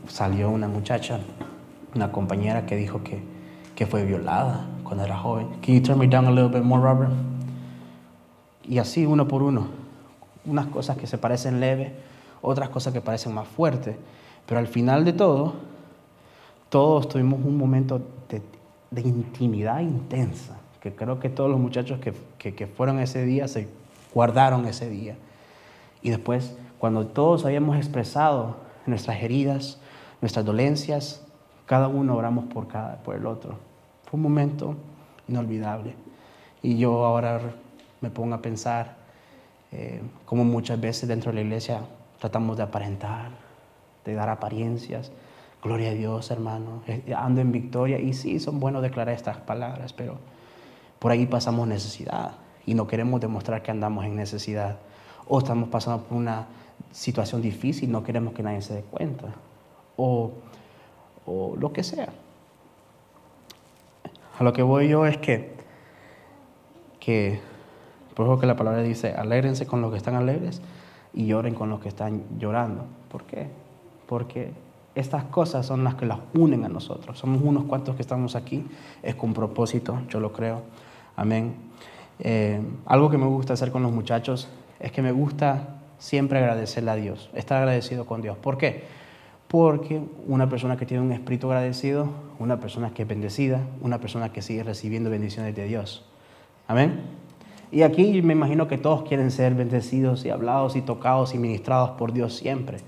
salió 0.08 0.50
una 0.50 0.66
muchacha, 0.66 1.20
una 1.94 2.10
compañera 2.10 2.66
que 2.66 2.74
dijo 2.74 3.04
que, 3.04 3.22
que 3.76 3.86
fue 3.86 4.04
violada 4.04 4.66
cuando 4.92 5.06
era 5.06 5.16
joven. 5.16 5.48
Can 5.62 5.74
you 5.74 5.80
turn 5.80 5.98
me 5.98 6.06
down 6.06 6.26
a 6.26 6.30
little 6.30 6.50
bit 6.50 6.62
more, 6.62 6.82
Robert? 6.82 7.10
Y 8.62 8.76
así 8.76 9.06
uno 9.06 9.26
por 9.26 9.42
uno. 9.42 9.68
Unas 10.44 10.66
cosas 10.66 10.98
que 10.98 11.06
se 11.06 11.16
parecen 11.16 11.60
leves, 11.60 11.92
otras 12.42 12.68
cosas 12.68 12.92
que 12.92 13.00
parecen 13.00 13.32
más 13.32 13.48
fuertes. 13.48 13.96
Pero 14.44 14.60
al 14.60 14.66
final 14.66 15.06
de 15.06 15.14
todo, 15.14 15.54
todos 16.68 17.08
tuvimos 17.08 17.40
un 17.42 17.56
momento 17.56 18.02
de, 18.28 18.42
de 18.90 19.00
intimidad 19.00 19.80
intensa, 19.80 20.58
que 20.78 20.94
creo 20.94 21.18
que 21.18 21.30
todos 21.30 21.50
los 21.50 21.58
muchachos 21.58 21.98
que, 21.98 22.12
que, 22.36 22.54
que 22.54 22.66
fueron 22.66 22.98
ese 22.98 23.24
día 23.24 23.48
se 23.48 23.68
guardaron 24.12 24.66
ese 24.66 24.90
día. 24.90 25.16
Y 26.02 26.10
después, 26.10 26.54
cuando 26.78 27.06
todos 27.06 27.46
habíamos 27.46 27.78
expresado 27.78 28.56
nuestras 28.84 29.22
heridas, 29.22 29.80
nuestras 30.20 30.44
dolencias, 30.44 31.22
cada 31.64 31.88
uno 31.88 32.14
oramos 32.14 32.44
por, 32.52 32.68
cada, 32.68 32.96
por 32.96 33.16
el 33.16 33.24
otro. 33.24 33.71
Un 34.12 34.22
momento 34.22 34.76
inolvidable. 35.28 35.94
Y 36.62 36.78
yo 36.78 37.04
ahora 37.04 37.40
me 38.00 38.10
pongo 38.10 38.34
a 38.34 38.42
pensar 38.42 38.96
eh, 39.72 40.00
cómo 40.26 40.44
muchas 40.44 40.80
veces 40.80 41.08
dentro 41.08 41.32
de 41.32 41.36
la 41.36 41.40
iglesia 41.42 41.80
tratamos 42.20 42.56
de 42.56 42.62
aparentar, 42.62 43.30
de 44.04 44.14
dar 44.14 44.28
apariencias. 44.28 45.10
Gloria 45.62 45.90
a 45.90 45.94
Dios, 45.94 46.30
hermano. 46.30 46.82
Eh, 46.86 47.12
ando 47.16 47.40
en 47.40 47.52
victoria 47.52 47.98
y 47.98 48.12
sí, 48.12 48.38
son 48.38 48.60
buenos 48.60 48.82
declarar 48.82 49.14
estas 49.14 49.38
palabras, 49.38 49.92
pero 49.92 50.18
por 50.98 51.10
ahí 51.10 51.26
pasamos 51.26 51.66
necesidad 51.66 52.32
y 52.66 52.74
no 52.74 52.86
queremos 52.86 53.20
demostrar 53.20 53.62
que 53.62 53.70
andamos 53.70 54.04
en 54.04 54.14
necesidad. 54.14 54.78
O 55.26 55.38
estamos 55.38 55.68
pasando 55.68 56.04
por 56.04 56.18
una 56.18 56.46
situación 56.90 57.40
difícil 57.40 57.90
no 57.90 58.02
queremos 58.02 58.34
que 58.34 58.42
nadie 58.42 58.62
se 58.62 58.74
dé 58.74 58.82
cuenta 58.82 59.28
o, 59.96 60.32
lo 61.56 61.72
que 61.72 61.82
sea. 61.82 62.08
A 64.38 64.44
lo 64.44 64.52
que 64.52 64.62
voy 64.62 64.88
yo 64.88 65.06
es 65.06 65.18
que, 65.18 65.52
que, 67.00 67.40
por 68.14 68.26
eso 68.26 68.38
que 68.38 68.46
la 68.46 68.56
palabra 68.56 68.82
dice, 68.82 69.12
alégrense 69.12 69.66
con 69.66 69.80
los 69.82 69.90
que 69.90 69.98
están 69.98 70.14
alegres 70.14 70.62
y 71.12 71.26
lloren 71.26 71.54
con 71.54 71.68
los 71.68 71.80
que 71.80 71.88
están 71.88 72.22
llorando. 72.38 72.84
¿Por 73.10 73.24
qué? 73.24 73.48
Porque 74.06 74.52
estas 74.94 75.24
cosas 75.24 75.66
son 75.66 75.84
las 75.84 75.94
que 75.94 76.06
las 76.06 76.18
unen 76.34 76.64
a 76.64 76.68
nosotros. 76.68 77.18
Somos 77.18 77.42
unos 77.42 77.64
cuantos 77.64 77.96
que 77.96 78.02
estamos 78.02 78.34
aquí, 78.34 78.66
es 79.02 79.14
con 79.14 79.34
propósito, 79.34 80.00
yo 80.08 80.20
lo 80.20 80.32
creo. 80.32 80.62
Amén. 81.16 81.54
Eh, 82.18 82.60
algo 82.86 83.10
que 83.10 83.18
me 83.18 83.26
gusta 83.26 83.54
hacer 83.54 83.70
con 83.70 83.82
los 83.82 83.92
muchachos 83.92 84.48
es 84.80 84.92
que 84.92 85.02
me 85.02 85.12
gusta 85.12 85.80
siempre 85.98 86.38
agradecerle 86.38 86.90
a 86.90 86.96
Dios, 86.96 87.30
estar 87.34 87.58
agradecido 87.58 88.06
con 88.06 88.22
Dios. 88.22 88.36
¿Por 88.36 88.58
qué? 88.58 88.84
Porque 89.52 90.00
una 90.26 90.48
persona 90.48 90.78
que 90.78 90.86
tiene 90.86 91.02
un 91.02 91.12
espíritu 91.12 91.46
agradecido, 91.48 92.08
una 92.38 92.58
persona 92.58 92.94
que 92.94 93.02
es 93.02 93.08
bendecida, 93.08 93.60
una 93.82 93.98
persona 93.98 94.32
que 94.32 94.40
sigue 94.40 94.62
recibiendo 94.62 95.10
bendiciones 95.10 95.54
de 95.54 95.66
Dios. 95.66 96.06
Amén. 96.66 97.02
Y 97.70 97.82
aquí 97.82 98.22
me 98.22 98.32
imagino 98.32 98.66
que 98.66 98.78
todos 98.78 99.02
quieren 99.02 99.30
ser 99.30 99.54
bendecidos 99.54 100.24
y 100.24 100.30
hablados 100.30 100.74
y 100.74 100.80
tocados 100.80 101.34
y 101.34 101.38
ministrados 101.38 101.90
por 101.90 102.14
Dios 102.14 102.34
siempre. 102.34 102.78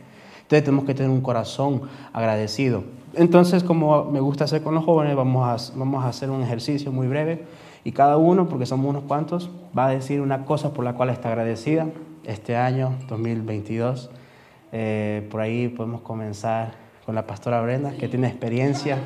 Entonces 0.41 0.65
tenemos 0.65 0.87
que 0.87 0.95
tener 0.95 1.11
un 1.11 1.21
corazón 1.21 1.83
agradecido. 2.15 2.85
Entonces, 3.13 3.63
como 3.63 4.07
me 4.07 4.21
gusta 4.21 4.45
hacer 4.45 4.63
con 4.63 4.75
los 4.75 4.87
jóvenes, 4.87 5.15
vamos 5.17 5.71
a, 5.71 5.79
vamos 5.79 6.03
a 6.03 6.09
hacer 6.09 6.31
un 6.31 6.41
ejercicio 6.43 6.91
muy 6.91 7.09
breve 7.09 7.45
y 7.85 7.93
cada 7.93 8.17
uno, 8.17 8.49
porque 8.49 8.65
somos 8.65 8.89
unos 8.89 9.03
cuantos, 9.03 9.51
va 9.77 9.89
a 9.89 9.91
decir 9.91 10.23
una 10.23 10.47
cosa 10.47 10.73
por 10.73 10.87
la 10.87 10.95
cual 10.95 11.11
está 11.11 11.29
agradecida 11.29 11.89
este 12.25 12.57
año 12.57 12.95
2022. 13.11 14.09
Eh, 14.77 15.27
por 15.31 15.41
ahí 15.41 15.69
podemos 15.69 16.01
comenzar 16.01 16.73
con 17.07 17.15
la 17.15 17.27
pastora 17.27 17.61
Brenda, 17.61 17.93
que 17.93 18.09
tiene 18.09 18.27
experiencia. 18.27 18.99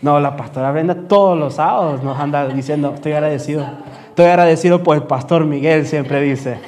No, 0.00 0.18
la 0.20 0.36
pastora 0.36 0.72
Brenda 0.72 1.06
todos 1.06 1.38
los 1.38 1.54
sábados 1.54 2.02
nos 2.02 2.18
anda 2.18 2.48
diciendo, 2.48 2.92
estoy 2.94 3.12
agradecido. 3.12 3.66
Estoy 4.08 4.24
agradecido 4.24 4.82
por 4.82 4.96
el 4.96 5.02
pastor 5.02 5.44
Miguel, 5.44 5.86
siempre 5.86 6.22
dice. 6.22 6.58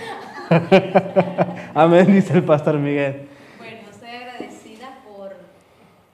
Amén, 1.75 2.07
dice 2.13 2.35
el 2.35 2.45
pastor 2.45 2.79
Miguel. 2.79 3.29
Bueno, 3.57 3.79
estoy 3.91 4.11
agradecida 4.11 4.99
por, 5.07 5.37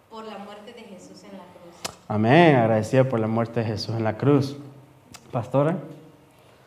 por 0.08 0.24
la 0.24 0.38
muerte 0.38 0.72
de 0.72 0.82
Jesús 0.82 1.24
en 1.24 1.32
la 1.32 1.44
cruz. 1.44 1.96
Amén. 2.06 2.54
Agradecida 2.54 3.04
por 3.04 3.18
la 3.18 3.26
muerte 3.26 3.60
de 3.60 3.66
Jesús 3.66 3.96
en 3.96 4.04
la 4.04 4.16
cruz. 4.16 4.56
Pastora. 5.32 5.76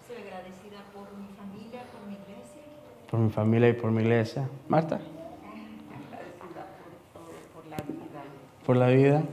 Soy 0.05 0.17
agradecida 0.17 0.83
por 0.93 1.07
mi 1.17 1.27
familia, 1.37 1.81
por 1.93 2.05
mi 2.05 2.15
iglesia. 2.15 2.61
Por 3.09 3.19
mi 3.21 3.29
familia 3.29 3.69
y 3.69 3.73
por 3.73 3.91
mi 3.91 4.01
iglesia. 4.01 4.49
Marta. 4.67 4.95
Agradecida 4.95 6.67
por 7.13 7.21
todo, 7.21 7.31
por 7.53 7.65
la 7.67 7.77
vida. 7.77 8.23
Por 8.67 8.75
la 8.75 8.87
vida 8.89 9.23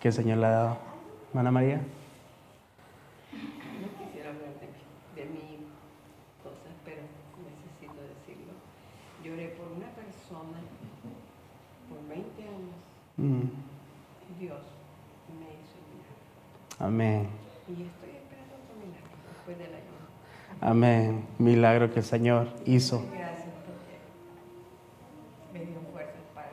que 0.00 0.08
el 0.08 0.14
Señor 0.14 0.38
le 0.38 0.46
ha 0.46 0.50
dado. 0.50 0.78
Hermana 1.30 1.50
María. 1.50 1.76
No 3.32 3.88
quisiera 3.98 4.30
hablar 4.30 4.54
de, 4.62 5.20
de 5.22 5.28
mí 5.28 5.66
cosas, 6.42 6.72
pero 6.84 7.02
necesito 7.42 8.00
decirlo. 8.00 8.52
Lloré 9.24 9.48
por 9.58 9.66
una 9.76 9.88
persona 9.90 10.58
por 11.90 12.08
20 12.08 12.42
años 12.42 12.76
Mm. 13.18 13.42
Dios 14.40 14.62
me 15.38 15.44
hizo 15.52 15.76
milagro. 15.92 16.16
Amén. 16.80 17.28
Y 17.68 17.72
estoy 17.84 18.10
esperando 18.16 18.54
otro 18.56 18.74
milagro 18.80 19.12
después 19.28 19.58
del 19.58 19.68
ayuno. 19.68 20.06
Amén. 20.62 21.26
Milagro 21.38 21.92
que 21.92 21.98
el 22.00 22.04
Señor 22.06 22.48
hizo. 22.64 23.04
Gracias 23.12 23.52
porque 23.68 24.00
me 25.52 25.60
dio 25.66 25.78
fuerzas 25.92 26.24
para 26.34 26.48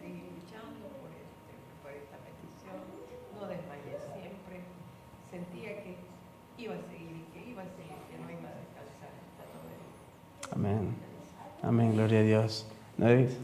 seguir 0.00 0.30
luchando 0.30 0.86
por, 1.02 1.10
este, 1.10 1.52
por 1.82 1.90
esta 1.90 2.16
petición. 2.22 2.78
No 3.34 3.48
desmayé 3.50 3.98
siempre. 4.14 4.62
Sentía 5.28 5.82
que 5.82 5.96
iba 6.56 6.74
a 6.76 6.82
seguir 6.86 7.16
y 7.18 7.24
que 7.34 7.50
iba 7.50 7.62
a 7.62 7.66
seguir, 7.74 7.98
que 8.08 8.16
no 8.16 8.30
iba 8.30 8.48
a 8.48 8.54
descansar 8.62 9.10
hasta 9.10 9.42
todo 9.50 9.66
el 9.74 10.54
Amén. 10.54 10.94
Amén. 11.64 11.92
Gloria 11.94 12.20
a 12.20 12.22
Dios. 12.22 12.66
¿Nedis? 12.96 13.36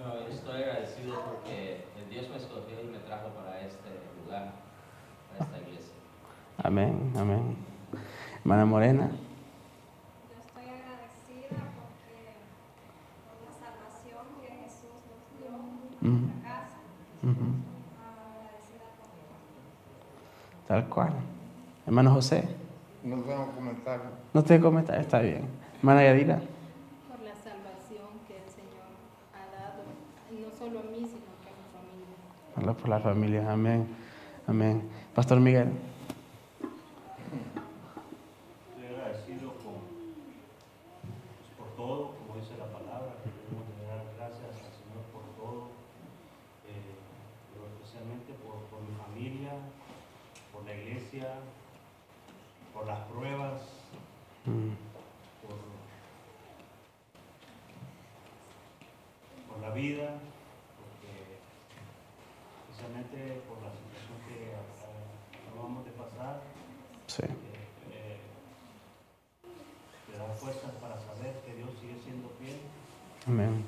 No, 0.00 0.14
yo 0.18 0.28
estoy 0.32 0.62
agradecido 0.62 1.20
porque 1.26 1.84
Dios 2.08 2.26
me 2.30 2.36
escogió 2.38 2.80
y 2.82 2.86
me 2.90 2.98
trajo 3.00 3.28
para 3.36 3.60
este 3.60 3.86
lugar, 4.24 4.52
para 5.30 5.44
esta 5.44 5.58
iglesia. 5.60 5.92
Amén. 6.64 7.12
Amén. 7.18 7.54
Hermana 8.40 8.64
Morena. 8.64 9.10
Yo 9.10 10.40
estoy 10.40 10.62
agradecida 10.64 11.60
porque 11.76 12.32
por 13.28 13.36
la 13.44 13.52
salvación 13.52 14.24
que 14.40 14.48
Jesús 14.64 15.04
nos 15.04 15.20
dio 15.36 15.48
en 15.52 16.08
Ujú. 16.08 16.24
nuestra 16.26 16.50
casa. 16.50 16.78
Ujú. 17.22 17.46
Agradecida 18.00 18.86
por 18.96 19.06
todo. 19.20 20.66
Tal 20.66 20.88
cual. 20.88 21.12
Hermano 21.86 22.09
José. 22.20 22.44
No 23.02 23.16
tengo 23.22 23.46
comentario. 23.52 24.04
No 24.34 24.44
te 24.44 24.60
comentar, 24.60 25.00
está 25.00 25.20
bien. 25.20 25.48
Hermana 25.78 26.04
Yadira. 26.04 26.36
por 27.08 27.18
la 27.24 27.32
salvación 27.32 28.08
que 28.28 28.36
el 28.36 28.44
Señor 28.52 28.92
ha 29.32 29.46
dado, 29.56 29.84
no 30.28 30.50
solo 30.58 30.80
a 30.80 30.82
mí, 30.82 30.98
sino 30.98 31.32
que 31.40 31.48
a 31.48 31.56
mi 31.56 31.64
familia. 31.72 32.16
Habla 32.56 32.74
por 32.74 32.88
la 32.90 33.00
familia. 33.00 33.50
Amén. 33.50 33.88
Amén. 34.46 34.82
Pastor 35.14 35.40
Miguel. 35.40 35.68
Estoy 38.68 38.86
agradecido 38.94 39.48
con- 39.64 39.88
por 41.56 41.68
todo, 41.78 42.12
como 42.18 42.38
dice 42.38 42.52
la 42.58 42.66
palabra, 42.66 43.14
que 43.24 43.30
debemos 43.32 43.64
de 43.80 43.86
dar 43.88 44.04
gracias 44.18 44.60
al 44.60 44.74
Señor 44.76 45.04
por 45.08 45.24
todo, 45.40 45.68
eh, 46.68 46.92
pero 47.54 47.64
especialmente 47.80 48.34
por, 48.44 48.60
por 48.68 48.80
mi 48.84 48.92
familia, 49.08 49.52
por 50.52 50.66
la 50.66 50.74
iglesia, 50.76 51.28
por 52.74 52.86
las 52.86 53.00
pruebas, 53.10 53.60
Mm. 54.46 54.72
por, 55.44 55.58
por 59.48 59.58
la 59.60 59.70
vida, 59.74 60.16
porque 60.80 61.10
especialmente 62.70 63.42
por 63.46 63.58
la 63.60 63.68
situación 63.68 64.16
que 64.26 64.48
eh, 64.48 64.56
acabamos 65.50 65.84
de 65.84 65.90
pasar. 65.90 66.40
Sí. 67.10 67.22
te 70.06 70.16
da 70.16 70.24
fuerzas 70.38 70.70
para 70.80 70.94
saber 71.00 71.40
que 71.44 71.54
Dios 71.56 71.70
sigue 71.80 71.96
siendo 72.04 72.28
fiel 72.38 72.58
Amén. 73.26 73.64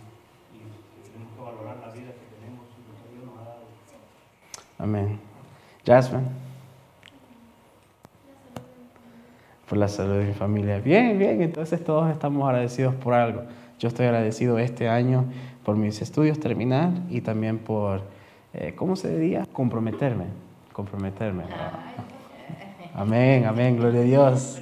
y 0.54 1.11
tenemos 1.11 1.34
que 1.34 1.40
valorar 1.42 1.76
la 1.84 1.92
vida 1.92 2.12
que 2.12 2.37
tenemos 2.38 2.66
y 2.78 2.82
lo 2.87 2.94
que 3.02 3.08
Dios 3.16 3.25
nos 3.26 3.37
ha 3.40 3.44
dado. 3.50 3.64
Amén. 4.78 5.18
Jasmine. 5.84 6.28
Por 9.68 9.78
la 9.78 9.88
salud 9.88 10.18
de 10.18 10.26
mi 10.26 10.34
familia. 10.34 10.78
Bien, 10.78 11.18
bien. 11.18 11.42
Entonces 11.42 11.82
todos 11.82 12.12
estamos 12.12 12.49
agradecidos 12.49 12.94
por 12.94 13.12
algo. 13.12 13.42
Yo 13.80 13.88
estoy 13.88 14.06
agradecido 14.06 14.61
este 14.61 14.88
año 14.88 15.25
por 15.64 15.75
mis 15.75 16.00
estudios 16.00 16.38
terminar 16.38 16.92
y 17.11 17.22
también 17.22 17.58
por, 17.58 18.02
eh, 18.54 18.75
¿cómo 18.76 18.94
se 18.94 19.18
diría? 19.18 19.46
Comprometerme. 19.52 20.26
Comprometerme. 20.72 21.42
Amén, 23.02 23.47
amén. 23.47 23.76
Gloria 23.76 24.00
a 24.00 24.04
Dios. 24.04 24.59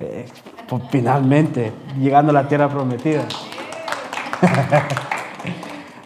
Eh, 0.00 0.26
pues, 0.68 0.82
finalmente, 0.90 1.70
llegando 1.96 2.30
a 2.30 2.32
la 2.32 2.48
tierra 2.48 2.68
prometida. 2.68 3.26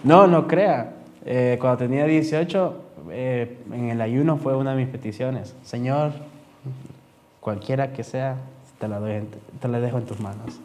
No, 0.04 0.26
no 0.26 0.48
crea. 0.48 0.94
Eh, 1.24 1.58
cuando 1.60 1.78
tenía 1.78 2.04
18, 2.04 2.82
eh, 3.12 3.56
en 3.72 3.90
el 3.90 4.00
ayuno 4.00 4.36
fue 4.36 4.56
una 4.56 4.72
de 4.72 4.78
mis 4.78 4.88
peticiones. 4.88 5.54
Señor, 5.62 6.10
cualquiera 7.38 7.92
que 7.92 8.02
sea, 8.02 8.34
te 8.80 8.88
la, 8.88 8.98
doy 8.98 9.22
te 9.60 9.68
la 9.68 9.78
dejo 9.78 9.98
en 9.98 10.04
tus 10.04 10.18
manos. 10.18 10.58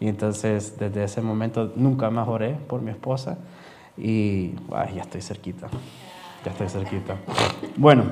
Y 0.00 0.08
entonces, 0.08 0.78
desde 0.78 1.04
ese 1.04 1.20
momento, 1.20 1.70
nunca 1.76 2.08
más 2.08 2.26
oré 2.26 2.54
por 2.66 2.80
mi 2.80 2.92
esposa. 2.92 3.36
Y 3.98 4.54
ya 4.94 5.02
estoy 5.02 5.20
cerquita. 5.20 5.68
Ya 6.42 6.52
estoy 6.52 6.70
cerquita. 6.70 7.16
Bueno, 7.76 8.04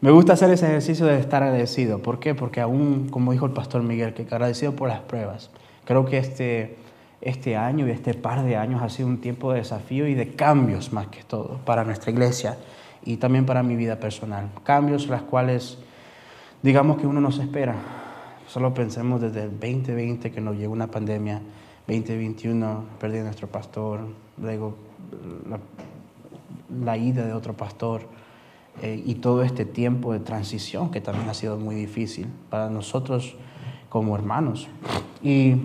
me 0.00 0.12
gusta 0.12 0.34
hacer 0.34 0.50
ese 0.50 0.66
ejercicio 0.66 1.06
de 1.06 1.18
estar 1.18 1.42
agradecido. 1.42 1.98
¿Por 1.98 2.20
qué? 2.20 2.34
Porque 2.34 2.60
aún, 2.60 3.08
como 3.10 3.32
dijo 3.32 3.46
el 3.46 3.52
pastor 3.52 3.82
Miguel, 3.82 4.14
que 4.14 4.22
agradecido 4.22 4.76
por 4.76 4.88
las 4.88 5.00
pruebas. 5.00 5.50
Creo 5.84 6.04
que 6.04 6.18
este, 6.18 6.76
este 7.20 7.56
año 7.56 7.88
y 7.88 7.90
este 7.90 8.14
par 8.14 8.44
de 8.44 8.56
años 8.56 8.80
ha 8.80 8.90
sido 8.90 9.08
un 9.08 9.20
tiempo 9.20 9.52
de 9.52 9.58
desafío 9.58 10.06
y 10.06 10.14
de 10.14 10.34
cambios 10.34 10.92
más 10.92 11.08
que 11.08 11.24
todo 11.24 11.58
para 11.64 11.82
nuestra 11.82 12.12
iglesia 12.12 12.56
y 13.04 13.16
también 13.16 13.44
para 13.44 13.64
mi 13.64 13.74
vida 13.74 13.98
personal. 13.98 14.50
Cambios 14.62 15.08
las 15.08 15.22
cuales, 15.22 15.78
digamos 16.62 16.98
que 16.98 17.06
uno 17.08 17.20
no 17.20 17.32
se 17.32 17.42
espera. 17.42 17.74
Solo 18.46 18.72
pensemos 18.72 19.20
desde 19.20 19.44
el 19.44 19.50
2020 19.50 20.30
que 20.30 20.40
nos 20.40 20.56
llegó 20.56 20.72
una 20.72 20.86
pandemia, 20.86 21.42
2021 21.88 22.84
perdí 23.00 23.18
a 23.18 23.24
nuestro 23.24 23.48
pastor, 23.48 24.00
luego 24.40 24.76
la 26.82 26.96
ida 26.96 27.26
de 27.26 27.32
otro 27.32 27.54
pastor 27.54 28.02
eh, 28.82 29.02
y 29.04 29.16
todo 29.16 29.42
este 29.42 29.64
tiempo 29.64 30.12
de 30.12 30.20
transición 30.20 30.90
que 30.90 31.00
también 31.00 31.28
ha 31.28 31.34
sido 31.34 31.56
muy 31.56 31.74
difícil 31.74 32.26
para 32.50 32.70
nosotros 32.70 33.36
como 33.88 34.14
hermanos. 34.14 34.68
Y, 35.22 35.56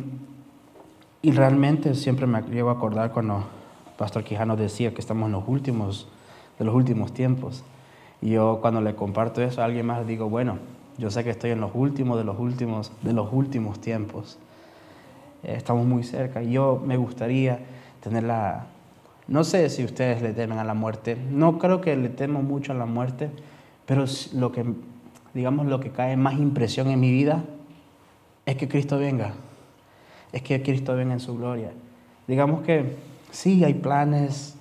y 1.22 1.32
realmente 1.32 1.96
siempre 1.96 2.28
me 2.28 2.42
llego 2.44 2.70
a 2.70 2.74
acordar 2.74 3.12
cuando 3.12 3.46
Pastor 3.98 4.24
Quijano 4.24 4.56
decía 4.56 4.94
que 4.94 5.02
estamos 5.02 5.28
en 5.28 5.34
los 5.34 5.44
últimos, 5.48 6.08
de 6.58 6.66
los 6.66 6.74
últimos 6.74 7.14
tiempos. 7.14 7.64
Y 8.22 8.32
yo 8.32 8.60
cuando 8.62 8.82
le 8.82 8.96
comparto 8.96 9.42
eso 9.42 9.62
a 9.62 9.66
alguien 9.66 9.86
más 9.86 10.08
digo, 10.08 10.30
bueno, 10.30 10.58
yo 10.98 11.10
sé 11.12 11.24
que 11.24 11.30
estoy 11.30 11.52
en 11.52 11.62
los 11.62 11.72
últimos 11.74 12.18
de 12.18 12.24
los 12.24 12.40
últimos 12.40 12.92
de 13.02 13.14
los 13.14 13.32
últimos 13.32 13.80
tiempos. 13.80 14.38
Eh, 15.44 15.56
estamos 15.58 15.86
muy 15.86 16.04
cerca. 16.04 16.42
Y 16.42 16.54
yo 16.54 16.82
me 16.86 16.98
gustaría 16.98 17.60
tener 18.02 18.24
la... 18.24 18.68
No 19.28 19.44
sé 19.44 19.70
si 19.70 19.84
ustedes 19.84 20.22
le 20.22 20.34
temen 20.34 20.58
a 20.58 20.64
la 20.64 20.74
muerte. 20.74 21.16
No 21.16 21.58
creo 21.58 21.82
que 21.82 21.96
le 21.96 22.10
temo 22.10 22.42
mucho 22.42 22.74
a 22.74 22.76
la 22.76 22.86
muerte, 22.86 23.30
pero 23.86 24.06
lo 24.34 24.52
que, 24.52 24.66
digamos, 25.34 25.68
lo 25.68 25.80
que 25.80 25.92
cae 25.92 26.18
más 26.18 26.36
impresión 26.36 26.88
en 26.90 27.00
mi 27.00 27.12
vida 27.12 27.44
es 28.46 28.56
que 28.58 28.68
Cristo 28.68 28.98
venga. 28.98 29.34
Es 30.32 30.42
que 30.42 30.62
Cristo 30.62 30.96
venga 30.96 31.14
en 31.14 31.20
su 31.20 31.38
gloria. 31.38 31.72
Digamos 32.28 32.64
que 32.64 32.98
sí 33.32 33.64
hay 33.64 33.74
planes 33.74 34.56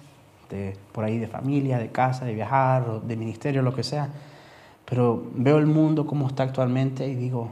de, 0.50 0.76
por 0.92 1.04
ahí 1.04 1.18
de 1.18 1.26
familia, 1.26 1.78
de 1.78 1.90
casa, 1.90 2.24
de 2.24 2.34
viajar, 2.34 3.02
de 3.02 3.16
ministerio, 3.16 3.62
lo 3.62 3.74
que 3.74 3.82
sea, 3.82 4.08
pero 4.84 5.24
veo 5.34 5.58
el 5.58 5.66
mundo 5.66 6.06
como 6.06 6.26
está 6.26 6.42
actualmente 6.42 7.06
y 7.06 7.14
digo, 7.14 7.50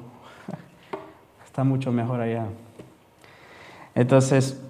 está 1.45 1.65
mucho 1.65 1.93
mejor 1.93 2.21
allá. 2.21 2.47
Entonces, 3.95 4.61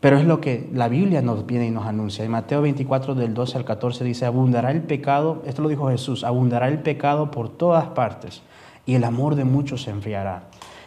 pero 0.00 0.16
es 0.18 0.24
lo 0.24 0.40
que 0.40 0.68
la 0.72 0.88
Biblia 0.88 1.22
nos 1.22 1.46
viene 1.46 1.66
y 1.66 1.70
nos 1.70 1.86
anuncia. 1.86 2.24
En 2.24 2.30
Mateo 2.30 2.62
24, 2.62 3.14
del 3.14 3.34
12 3.34 3.58
al 3.58 3.64
14 3.64 4.04
dice, 4.04 4.26
abundará 4.26 4.70
el 4.70 4.82
pecado, 4.82 5.42
esto 5.46 5.62
lo 5.62 5.68
dijo 5.68 5.88
Jesús, 5.88 6.22
abundará 6.24 6.68
el 6.68 6.78
pecado 6.80 7.30
por 7.30 7.48
todas 7.48 7.86
partes 7.88 8.42
y 8.86 8.94
el 8.94 9.04
amor 9.04 9.34
de 9.34 9.44
muchos 9.44 9.82
se 9.82 9.90
enfriará. 9.90 10.44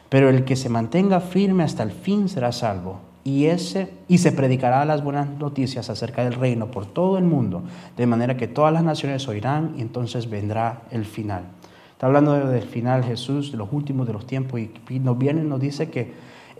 Pero 0.09 0.29
el 0.29 0.43
que 0.45 0.55
se 0.55 0.69
mantenga 0.69 1.19
firme 1.19 1.63
hasta 1.63 1.83
el 1.83 1.91
fin 1.91 2.29
será 2.29 2.51
salvo. 2.51 2.99
Y, 3.23 3.45
ese, 3.45 3.89
y 4.07 4.17
se 4.17 4.31
predicará 4.31 4.83
las 4.83 5.03
buenas 5.03 5.29
noticias 5.29 5.89
acerca 5.91 6.23
del 6.23 6.33
reino 6.33 6.71
por 6.71 6.87
todo 6.87 7.17
el 7.19 7.23
mundo, 7.23 7.61
de 7.95 8.07
manera 8.07 8.35
que 8.35 8.47
todas 8.47 8.73
las 8.73 8.83
naciones 8.83 9.27
oirán 9.27 9.75
y 9.77 9.81
entonces 9.81 10.27
vendrá 10.29 10.81
el 10.89 11.05
final. 11.05 11.43
Está 11.91 12.07
hablando 12.07 12.33
de- 12.33 12.45
del 12.51 12.63
final 12.63 13.03
Jesús, 13.03 13.51
de 13.51 13.57
los 13.59 13.69
últimos 13.71 14.07
de 14.07 14.13
los 14.13 14.25
tiempos, 14.25 14.59
y 14.59 14.99
nos 14.99 15.17
viene 15.19 15.41
y 15.41 15.45
nos 15.45 15.59
dice 15.59 15.91
que 15.91 16.11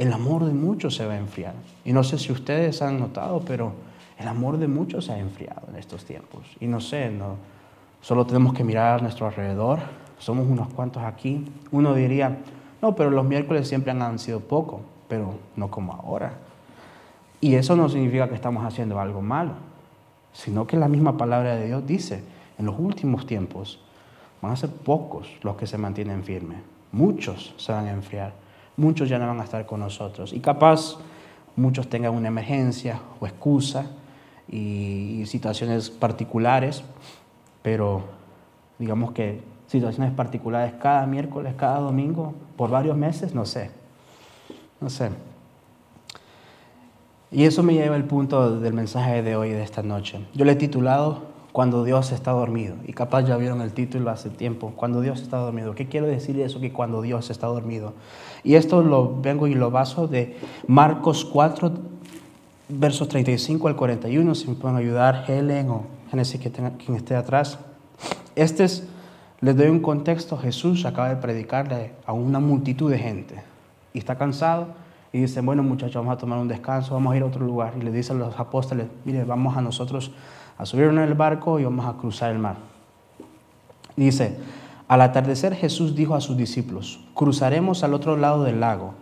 el 0.01 0.11
amor 0.13 0.45
de 0.45 0.53
muchos 0.53 0.95
se 0.95 1.05
va 1.05 1.13
a 1.13 1.17
enfriar. 1.17 1.53
Y 1.85 1.93
no 1.93 2.03
sé 2.03 2.17
si 2.17 2.31
ustedes 2.31 2.81
han 2.81 2.99
notado, 2.99 3.41
pero 3.45 3.73
el 4.17 4.27
amor 4.27 4.57
de 4.57 4.67
muchos 4.67 5.05
se 5.05 5.11
ha 5.11 5.19
enfriado 5.19 5.61
en 5.69 5.75
estos 5.75 6.05
tiempos. 6.05 6.41
Y 6.59 6.65
no 6.65 6.81
sé, 6.81 7.11
no, 7.11 7.35
solo 8.01 8.25
tenemos 8.25 8.55
que 8.55 8.63
mirar 8.63 8.97
a 8.97 9.03
nuestro 9.03 9.27
alrededor. 9.27 9.77
Somos 10.17 10.47
unos 10.47 10.73
cuantos 10.73 11.03
aquí. 11.03 11.45
Uno 11.71 11.93
diría, 11.93 12.39
no, 12.81 12.95
pero 12.95 13.11
los 13.11 13.23
miércoles 13.23 13.67
siempre 13.67 13.91
han 13.91 14.17
sido 14.17 14.39
poco, 14.39 14.81
pero 15.07 15.35
no 15.55 15.69
como 15.69 15.93
ahora. 15.93 16.33
Y 17.39 17.53
eso 17.53 17.75
no 17.75 17.87
significa 17.87 18.27
que 18.27 18.33
estamos 18.33 18.65
haciendo 18.65 18.99
algo 18.99 19.21
malo, 19.21 19.51
sino 20.33 20.65
que 20.65 20.77
la 20.77 20.87
misma 20.87 21.15
palabra 21.15 21.55
de 21.57 21.67
Dios 21.67 21.85
dice, 21.85 22.23
en 22.57 22.65
los 22.65 22.79
últimos 22.79 23.27
tiempos 23.27 23.79
van 24.41 24.53
a 24.53 24.55
ser 24.55 24.71
pocos 24.71 25.27
los 25.43 25.57
que 25.57 25.67
se 25.67 25.77
mantienen 25.77 26.23
firmes. 26.23 26.57
Muchos 26.91 27.53
se 27.57 27.71
van 27.71 27.85
a 27.85 27.91
enfriar, 27.91 28.40
muchos 28.77 29.09
ya 29.09 29.19
no 29.19 29.27
van 29.27 29.39
a 29.39 29.43
estar 29.43 29.65
con 29.65 29.79
nosotros. 29.79 30.33
Y 30.33 30.39
capaz 30.39 30.97
muchos 31.55 31.87
tengan 31.87 32.13
una 32.13 32.27
emergencia 32.27 32.99
o 33.19 33.25
excusa 33.25 33.85
y, 34.49 35.23
situaciones 35.25 35.89
particulares, 35.89 36.83
pero 37.61 38.03
digamos 38.79 39.11
que 39.11 39.41
situaciones 39.67 40.11
particulares 40.13 40.73
cada 40.81 41.05
miércoles, 41.05 41.53
cada 41.55 41.79
domingo, 41.79 42.33
por 42.57 42.69
varios 42.69 42.97
meses, 42.97 43.33
no 43.33 43.45
sé, 43.45 43.71
no 44.79 44.89
sé. 44.89 45.09
Y 47.31 47.45
eso 47.45 47.63
me 47.63 47.73
lleva 47.73 47.95
al 47.95 48.03
punto 48.03 48.59
del 48.59 48.73
mensaje 48.73 49.23
de 49.23 49.37
hoy, 49.37 49.51
de 49.51 49.63
esta 49.63 49.81
noche. 49.81 50.25
Yo 50.33 50.43
le 50.43 50.51
he 50.51 50.55
titulado 50.55 51.30
Cuando 51.51 51.83
Dios 51.83 52.11
está 52.11 52.31
dormido. 52.31 52.75
Y 52.87 52.93
capaz 52.93 53.23
ya 53.23 53.37
vieron 53.37 53.61
el 53.61 53.73
título 53.73 54.09
hace 54.09 54.29
tiempo, 54.29 54.73
Cuando 54.75 55.01
Dios 55.01 55.21
está 55.21 55.37
dormido. 55.37 55.75
¿Qué 55.75 55.87
quiero 55.87 56.07
decir 56.07 56.39
eso 56.39 56.59
que 56.59 56.71
cuando 56.71 57.01
Dios 57.01 57.29
está 57.29 57.47
dormido? 57.47 57.93
Y 58.43 58.55
esto 58.55 58.81
lo 58.83 59.21
vengo 59.21 59.47
y 59.47 59.53
lo 59.53 59.71
baso 59.71 60.07
de 60.07 60.37
Marcos 60.67 61.25
4, 61.25 61.71
versos 62.69 63.07
35 63.09 63.67
al 63.67 63.75
41, 63.75 64.35
si 64.35 64.47
me 64.47 64.55
pueden 64.55 64.77
ayudar, 64.77 65.25
Helen 65.27 65.69
o 65.69 65.83
Génesis, 66.09 66.39
que 66.39 66.49
tenga, 66.49 66.71
quien 66.71 66.95
esté 66.95 67.15
atrás. 67.15 67.59
Este 68.35 68.63
es, 68.63 68.87
les 69.41 69.55
doy 69.57 69.67
un 69.67 69.81
contexto, 69.81 70.37
Jesús 70.37 70.85
acaba 70.85 71.09
de 71.09 71.17
predicarle 71.17 71.91
a 72.05 72.13
una 72.13 72.39
multitud 72.39 72.89
de 72.89 72.97
gente 72.97 73.43
y 73.93 73.99
está 73.99 74.17
cansado 74.17 74.67
y 75.13 75.19
dice, 75.19 75.41
bueno 75.41 75.63
muchachos, 75.63 75.95
vamos 75.95 76.13
a 76.13 76.17
tomar 76.17 76.39
un 76.39 76.47
descanso, 76.47 76.93
vamos 76.93 77.13
a 77.13 77.17
ir 77.17 77.23
a 77.23 77.25
otro 77.25 77.45
lugar. 77.45 77.73
Y 77.77 77.81
le 77.81 77.91
dice 77.91 78.13
a 78.13 78.15
los 78.15 78.39
apóstoles, 78.39 78.87
mire, 79.03 79.25
vamos 79.25 79.57
a 79.57 79.61
nosotros 79.61 80.11
a 80.61 80.65
subir 80.65 80.85
en 80.85 80.99
el 80.99 81.15
barco 81.15 81.59
y 81.59 81.63
vamos 81.63 81.87
a 81.87 81.97
cruzar 81.97 82.31
el 82.31 82.39
mar. 82.39 82.57
dice, 83.95 84.37
al 84.87 85.01
atardecer 85.01 85.55
Jesús 85.55 85.95
dijo 85.95 86.15
a 86.15 86.21
sus 86.21 86.37
discípulos, 86.37 86.99
cruzaremos 87.15 87.83
al 87.83 87.93
otro 87.93 88.15
lado 88.17 88.43
del 88.43 88.59
lago. 88.59 88.93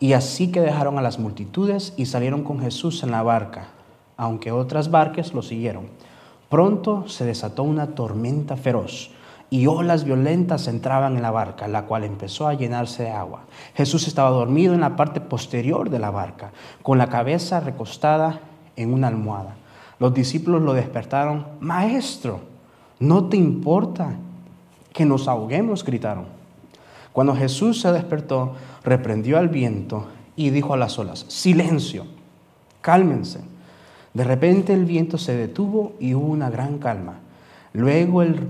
Y 0.00 0.14
así 0.14 0.50
que 0.50 0.60
dejaron 0.60 0.98
a 0.98 1.02
las 1.02 1.18
multitudes 1.18 1.94
y 1.96 2.06
salieron 2.06 2.42
con 2.44 2.60
Jesús 2.60 3.02
en 3.02 3.10
la 3.10 3.22
barca, 3.22 3.68
aunque 4.16 4.52
otras 4.52 4.90
barcas 4.90 5.34
lo 5.34 5.42
siguieron. 5.42 5.88
Pronto 6.48 7.08
se 7.08 7.24
desató 7.24 7.62
una 7.62 7.88
tormenta 7.88 8.56
feroz 8.56 9.10
y 9.50 9.66
olas 9.66 10.04
violentas 10.04 10.66
entraban 10.66 11.16
en 11.16 11.22
la 11.22 11.30
barca, 11.30 11.68
la 11.68 11.82
cual 11.82 12.04
empezó 12.04 12.48
a 12.48 12.54
llenarse 12.54 13.02
de 13.02 13.10
agua. 13.10 13.40
Jesús 13.74 14.08
estaba 14.08 14.30
dormido 14.30 14.72
en 14.72 14.80
la 14.80 14.96
parte 14.96 15.20
posterior 15.20 15.90
de 15.90 15.98
la 15.98 16.10
barca, 16.10 16.52
con 16.82 16.96
la 16.96 17.08
cabeza 17.08 17.60
recostada 17.60 18.40
en 18.76 18.94
una 18.94 19.08
almohada. 19.08 19.56
Los 20.02 20.14
discípulos 20.14 20.62
lo 20.62 20.74
despertaron, 20.74 21.46
Maestro, 21.60 22.40
¿no 22.98 23.28
te 23.28 23.36
importa 23.36 24.16
que 24.92 25.04
nos 25.04 25.28
ahoguemos? 25.28 25.84
gritaron. 25.84 26.24
Cuando 27.12 27.36
Jesús 27.36 27.80
se 27.80 27.92
despertó, 27.92 28.56
reprendió 28.82 29.38
al 29.38 29.48
viento 29.48 30.06
y 30.34 30.50
dijo 30.50 30.74
a 30.74 30.76
las 30.76 30.98
olas, 30.98 31.24
silencio, 31.28 32.06
cálmense. 32.80 33.42
De 34.12 34.24
repente 34.24 34.74
el 34.74 34.86
viento 34.86 35.18
se 35.18 35.36
detuvo 35.36 35.92
y 36.00 36.14
hubo 36.14 36.26
una 36.32 36.50
gran 36.50 36.78
calma. 36.78 37.20
Luego 37.72 38.22
él, 38.22 38.48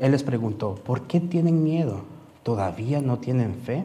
les 0.00 0.22
preguntó, 0.22 0.76
¿por 0.76 1.08
qué 1.08 1.18
tienen 1.18 1.64
miedo? 1.64 2.02
¿Todavía 2.44 3.00
no 3.00 3.18
tienen 3.18 3.56
fe? 3.56 3.82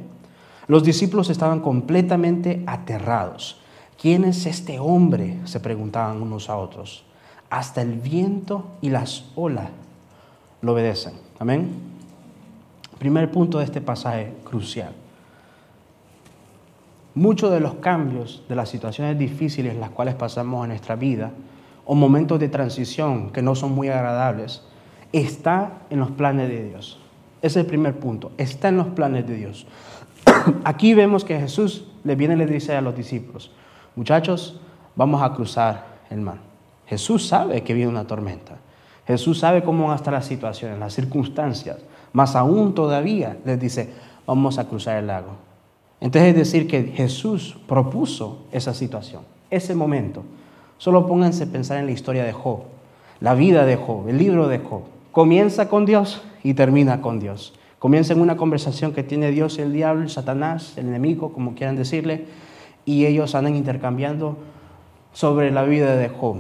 Los 0.68 0.84
discípulos 0.84 1.32
estaban 1.32 1.62
completamente 1.62 2.62
aterrados. 2.68 3.60
¿Quién 4.02 4.24
es 4.24 4.46
este 4.46 4.80
hombre? 4.80 5.40
se 5.44 5.60
preguntaban 5.60 6.22
unos 6.22 6.50
a 6.50 6.56
otros. 6.56 7.04
Hasta 7.50 7.82
el 7.82 7.94
viento 7.94 8.68
y 8.82 8.90
las 8.90 9.26
olas 9.36 9.70
lo 10.62 10.74
obedecen. 10.74 11.14
Amén. 11.40 11.70
Primer 12.98 13.32
punto 13.32 13.60
de 13.60 13.66
este 13.66 13.82
pasaje 13.82 14.34
crucial. 14.44 14.94
Muchos 17.16 17.52
de 17.52 17.60
los 17.60 17.76
cambios 17.76 18.44
de 18.48 18.56
las 18.56 18.70
situaciones 18.70 19.18
difíciles 19.18 19.76
las 19.76 19.90
cuales 19.90 20.16
pasamos 20.16 20.64
en 20.64 20.70
nuestra 20.70 20.96
vida 20.96 21.32
o 21.86 21.96
momentos 21.96 22.40
de 22.40 22.50
transición 22.50 23.32
que 23.32 23.42
no 23.42 23.56
son 23.56 23.72
muy 23.72 23.90
agradables, 23.90 24.62
está 25.12 25.80
en 25.90 26.00
los 26.00 26.12
planes 26.12 26.50
de 26.50 26.70
Dios. 26.70 27.00
Ese 27.42 27.60
es 27.60 27.64
el 27.64 27.66
primer 27.66 28.00
punto, 28.00 28.32
está 28.38 28.68
en 28.68 28.78
los 28.78 28.88
planes 28.88 29.26
de 29.28 29.36
Dios. 29.36 29.66
Aquí 30.64 30.94
vemos 30.94 31.26
que 31.26 31.40
Jesús 31.40 31.86
le 32.04 32.16
viene 32.16 32.36
y 32.36 32.38
le 32.38 32.46
dice 32.46 32.76
a 32.76 32.82
los 32.82 32.96
discípulos, 32.96 33.52
muchachos, 33.96 34.60
vamos 34.96 35.22
a 35.24 35.34
cruzar 35.34 35.86
el 36.10 36.22
mar. 36.22 36.49
Jesús 36.90 37.28
sabe 37.28 37.62
que 37.62 37.76
viene 37.76 37.92
una 37.92 38.08
tormenta. 38.08 38.58
Jesús 39.06 39.40
sabe 39.40 39.64
cómo 39.64 39.84
van 39.84 39.94
a 39.94 39.96
estar 39.98 40.12
las 40.12 40.26
situaciones, 40.26 40.80
las 40.80 40.94
circunstancias. 40.94 41.78
Más 42.14 42.36
aún 42.36 42.74
todavía 42.74 43.38
les 43.46 43.60
dice, 43.60 43.90
vamos 44.26 44.58
a 44.58 44.68
cruzar 44.68 44.98
el 44.98 45.06
lago. 45.06 45.34
Entonces 46.02 46.30
es 46.30 46.36
decir 46.36 46.68
que 46.68 46.84
Jesús 46.86 47.58
propuso 47.68 48.46
esa 48.52 48.74
situación, 48.74 49.22
ese 49.52 49.76
momento. 49.76 50.24
Solo 50.80 51.06
pónganse 51.06 51.44
a 51.44 51.48
pensar 51.48 51.78
en 51.78 51.86
la 51.86 51.92
historia 51.92 52.24
de 52.24 52.34
Job, 52.34 52.62
la 53.20 53.36
vida 53.36 53.66
de 53.66 53.76
Job, 53.76 54.08
el 54.08 54.18
libro 54.18 54.48
de 54.48 54.58
Job. 54.58 54.82
Comienza 55.12 55.70
con 55.70 55.86
Dios 55.86 56.24
y 56.42 56.56
termina 56.56 57.02
con 57.02 57.20
Dios. 57.20 57.54
Comienza 57.78 58.14
en 58.14 58.22
una 58.22 58.36
conversación 58.36 58.94
que 58.94 59.04
tiene 59.04 59.30
Dios 59.30 59.60
el 59.60 59.74
diablo, 59.74 60.10
Satanás, 60.10 60.76
el 60.78 60.88
enemigo, 60.88 61.34
como 61.34 61.54
quieran 61.54 61.76
decirle, 61.76 62.26
y 62.86 63.06
ellos 63.06 63.36
andan 63.36 63.56
intercambiando 63.56 64.38
sobre 65.14 65.52
la 65.52 65.64
vida 65.64 65.96
de 65.96 66.10
Job. 66.10 66.38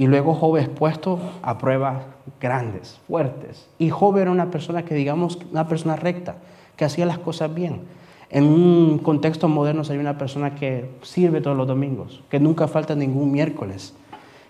Y 0.00 0.06
luego 0.06 0.32
Job 0.32 0.56
es 0.56 0.66
puesto 0.66 1.18
a 1.42 1.58
pruebas 1.58 2.04
grandes, 2.40 2.98
fuertes. 3.06 3.68
Y 3.78 3.90
Job 3.90 4.16
era 4.16 4.30
una 4.30 4.50
persona 4.50 4.82
que, 4.82 4.94
digamos, 4.94 5.38
una 5.52 5.68
persona 5.68 5.94
recta, 5.94 6.36
que 6.74 6.86
hacía 6.86 7.04
las 7.04 7.18
cosas 7.18 7.54
bien. 7.54 7.82
En 8.30 8.44
un 8.44 8.96
contexto 9.00 9.46
moderno 9.46 9.84
sería 9.84 10.00
una 10.00 10.16
persona 10.16 10.54
que 10.54 10.88
sirve 11.02 11.42
todos 11.42 11.54
los 11.54 11.68
domingos, 11.68 12.22
que 12.30 12.40
nunca 12.40 12.66
falta 12.66 12.94
ningún 12.94 13.30
miércoles, 13.30 13.92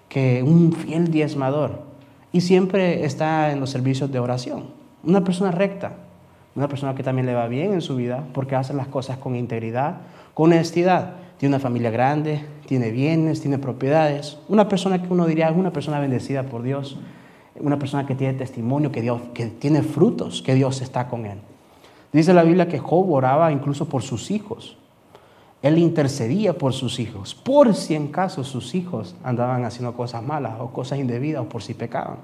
que 0.08 0.44
un 0.44 0.72
fiel 0.72 1.10
diezmador 1.10 1.80
y 2.30 2.42
siempre 2.42 3.04
está 3.04 3.50
en 3.50 3.58
los 3.58 3.70
servicios 3.70 4.12
de 4.12 4.20
oración. 4.20 4.66
Una 5.02 5.24
persona 5.24 5.50
recta, 5.50 5.94
una 6.54 6.68
persona 6.68 6.94
que 6.94 7.02
también 7.02 7.26
le 7.26 7.34
va 7.34 7.46
bien 7.46 7.72
en 7.72 7.80
su 7.80 7.96
vida 7.96 8.24
porque 8.32 8.56
hace 8.56 8.74
las 8.74 8.88
cosas 8.88 9.18
con 9.18 9.36
integridad, 9.36 9.98
con 10.34 10.52
honestidad. 10.52 11.14
Tiene 11.38 11.54
una 11.54 11.62
familia 11.62 11.90
grande, 11.90 12.44
tiene 12.66 12.90
bienes, 12.90 13.40
tiene 13.40 13.58
propiedades. 13.58 14.38
Una 14.48 14.68
persona 14.68 15.00
que 15.00 15.12
uno 15.12 15.26
diría 15.26 15.48
es 15.48 15.56
una 15.56 15.72
persona 15.72 16.00
bendecida 16.00 16.42
por 16.42 16.62
Dios, 16.62 16.98
una 17.58 17.78
persona 17.78 18.06
que 18.06 18.14
tiene 18.14 18.34
testimonio, 18.34 18.92
que, 18.92 19.00
Dios, 19.00 19.22
que 19.32 19.46
tiene 19.46 19.82
frutos, 19.82 20.42
que 20.42 20.54
Dios 20.54 20.82
está 20.82 21.08
con 21.08 21.24
él. 21.24 21.38
Dice 22.12 22.34
la 22.34 22.42
Biblia 22.42 22.68
que 22.68 22.78
Job 22.78 23.10
oraba 23.10 23.52
incluso 23.52 23.88
por 23.88 24.02
sus 24.02 24.30
hijos. 24.30 24.76
Él 25.62 25.78
intercedía 25.78 26.56
por 26.56 26.72
sus 26.72 26.98
hijos, 26.98 27.34
por 27.34 27.74
si 27.74 27.94
en 27.94 28.08
caso 28.08 28.44
sus 28.44 28.74
hijos 28.74 29.14
andaban 29.22 29.64
haciendo 29.64 29.94
cosas 29.94 30.22
malas 30.22 30.54
o 30.58 30.72
cosas 30.72 30.98
indebidas 30.98 31.42
o 31.42 31.48
por 31.48 31.62
si 31.62 31.74
pecaban. 31.74 32.16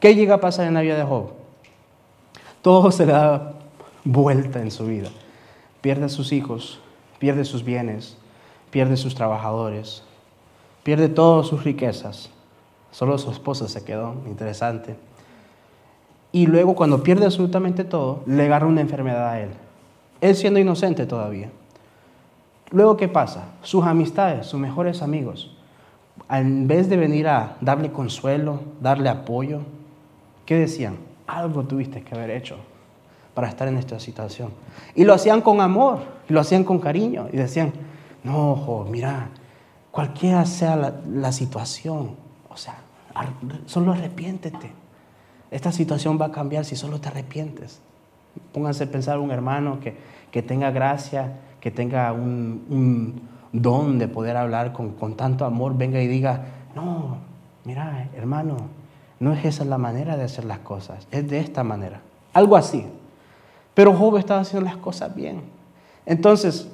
¿Qué 0.00 0.14
llega 0.14 0.34
a 0.34 0.40
pasar 0.40 0.66
en 0.66 0.74
la 0.74 0.80
vida 0.80 0.96
de 0.96 1.04
Job? 1.04 1.43
Todo 2.64 2.90
se 2.90 3.04
le 3.04 3.12
da 3.12 3.52
vuelta 4.04 4.62
en 4.62 4.70
su 4.70 4.86
vida. 4.86 5.10
Pierde 5.82 6.06
a 6.06 6.08
sus 6.08 6.32
hijos, 6.32 6.80
pierde 7.18 7.44
sus 7.44 7.62
bienes, 7.62 8.16
pierde 8.70 8.96
sus 8.96 9.14
trabajadores, 9.14 10.02
pierde 10.82 11.10
todas 11.10 11.46
sus 11.46 11.62
riquezas. 11.62 12.30
Solo 12.90 13.18
su 13.18 13.30
esposa 13.30 13.68
se 13.68 13.84
quedó, 13.84 14.14
interesante. 14.24 14.96
Y 16.32 16.46
luego 16.46 16.74
cuando 16.74 17.02
pierde 17.02 17.26
absolutamente 17.26 17.84
todo, 17.84 18.22
le 18.24 18.46
agarra 18.46 18.66
una 18.66 18.80
enfermedad 18.80 19.28
a 19.28 19.42
él. 19.42 19.50
Él 20.22 20.34
siendo 20.34 20.58
inocente 20.58 21.04
todavía. 21.04 21.50
Luego, 22.70 22.96
¿qué 22.96 23.08
pasa? 23.08 23.44
Sus 23.60 23.84
amistades, 23.84 24.46
sus 24.46 24.58
mejores 24.58 25.02
amigos, 25.02 25.54
en 26.30 26.66
vez 26.66 26.88
de 26.88 26.96
venir 26.96 27.28
a 27.28 27.58
darle 27.60 27.92
consuelo, 27.92 28.60
darle 28.80 29.10
apoyo, 29.10 29.60
¿qué 30.46 30.56
decían? 30.56 30.96
Algo 31.26 31.64
tuviste 31.64 32.02
que 32.02 32.14
haber 32.14 32.30
hecho 32.30 32.56
para 33.34 33.48
estar 33.48 33.66
en 33.68 33.76
esta 33.76 33.98
situación. 33.98 34.50
Y 34.94 35.04
lo 35.04 35.14
hacían 35.14 35.40
con 35.40 35.60
amor, 35.60 36.00
y 36.28 36.32
lo 36.32 36.40
hacían 36.40 36.64
con 36.64 36.78
cariño, 36.78 37.28
y 37.32 37.36
decían, 37.36 37.72
no, 38.22 38.86
mira, 38.88 39.28
cualquiera 39.90 40.46
sea 40.46 40.94
la, 41.06 41.32
situación, 41.32 42.16
o 42.48 42.56
sea, 42.56 42.76
solo 43.66 43.92
arrepiéntete. 43.92 44.72
Esta 45.50 45.72
situación 45.72 46.18
va 46.20 46.26
a 46.26 46.32
cambiar 46.32 46.64
si 46.64 46.76
solo 46.76 47.00
te 47.00 47.08
arrepientes. 47.08 47.80
Pónganse 48.52 48.84
a 48.84 48.90
pensar 48.90 49.18
un 49.18 49.30
hermano 49.30 49.78
que, 49.80 49.96
que 50.30 50.42
tenga 50.42 50.70
gracia, 50.70 51.40
que 51.60 51.70
tenga 51.70 52.12
un, 52.12 52.64
un, 52.68 53.34
don 53.52 54.00
de 54.00 54.08
poder 54.08 54.36
hablar 54.36 54.72
con, 54.72 54.94
con 54.94 55.16
tanto 55.16 55.44
amor, 55.44 55.76
venga 55.76 56.00
y 56.02 56.08
diga, 56.08 56.44
no, 56.74 57.18
mira, 57.64 58.08
hermano, 58.16 58.56
no 59.20 59.32
es 59.32 59.44
esa 59.44 59.64
la 59.64 59.78
manera 59.78 60.16
de 60.16 60.24
hacer 60.24 60.44
las 60.44 60.60
cosas, 60.60 61.06
es 61.10 61.28
de 61.28 61.38
esta 61.38 61.64
manera. 61.64 62.00
Algo 62.32 62.56
así. 62.56 62.86
Pero 63.74 63.92
Job 63.94 64.16
estaba 64.16 64.40
haciendo 64.40 64.68
las 64.68 64.76
cosas 64.76 65.14
bien. 65.14 65.42
Entonces, 66.06 66.68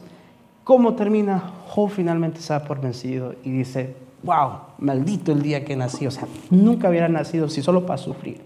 ¿cómo 0.64 0.94
termina? 0.94 1.52
Job 1.68 1.90
finalmente 1.90 2.40
se 2.40 2.52
da 2.52 2.64
por 2.64 2.80
vencido 2.80 3.34
y 3.44 3.50
dice, 3.50 3.96
wow, 4.22 4.60
maldito 4.78 5.32
el 5.32 5.42
día 5.42 5.64
que 5.64 5.76
nací. 5.76 6.06
O 6.06 6.10
sea, 6.10 6.26
nunca 6.50 6.88
hubiera 6.88 7.08
nacido 7.08 7.48
si 7.48 7.62
solo 7.62 7.86
para 7.86 7.98
sufrir. 7.98 8.42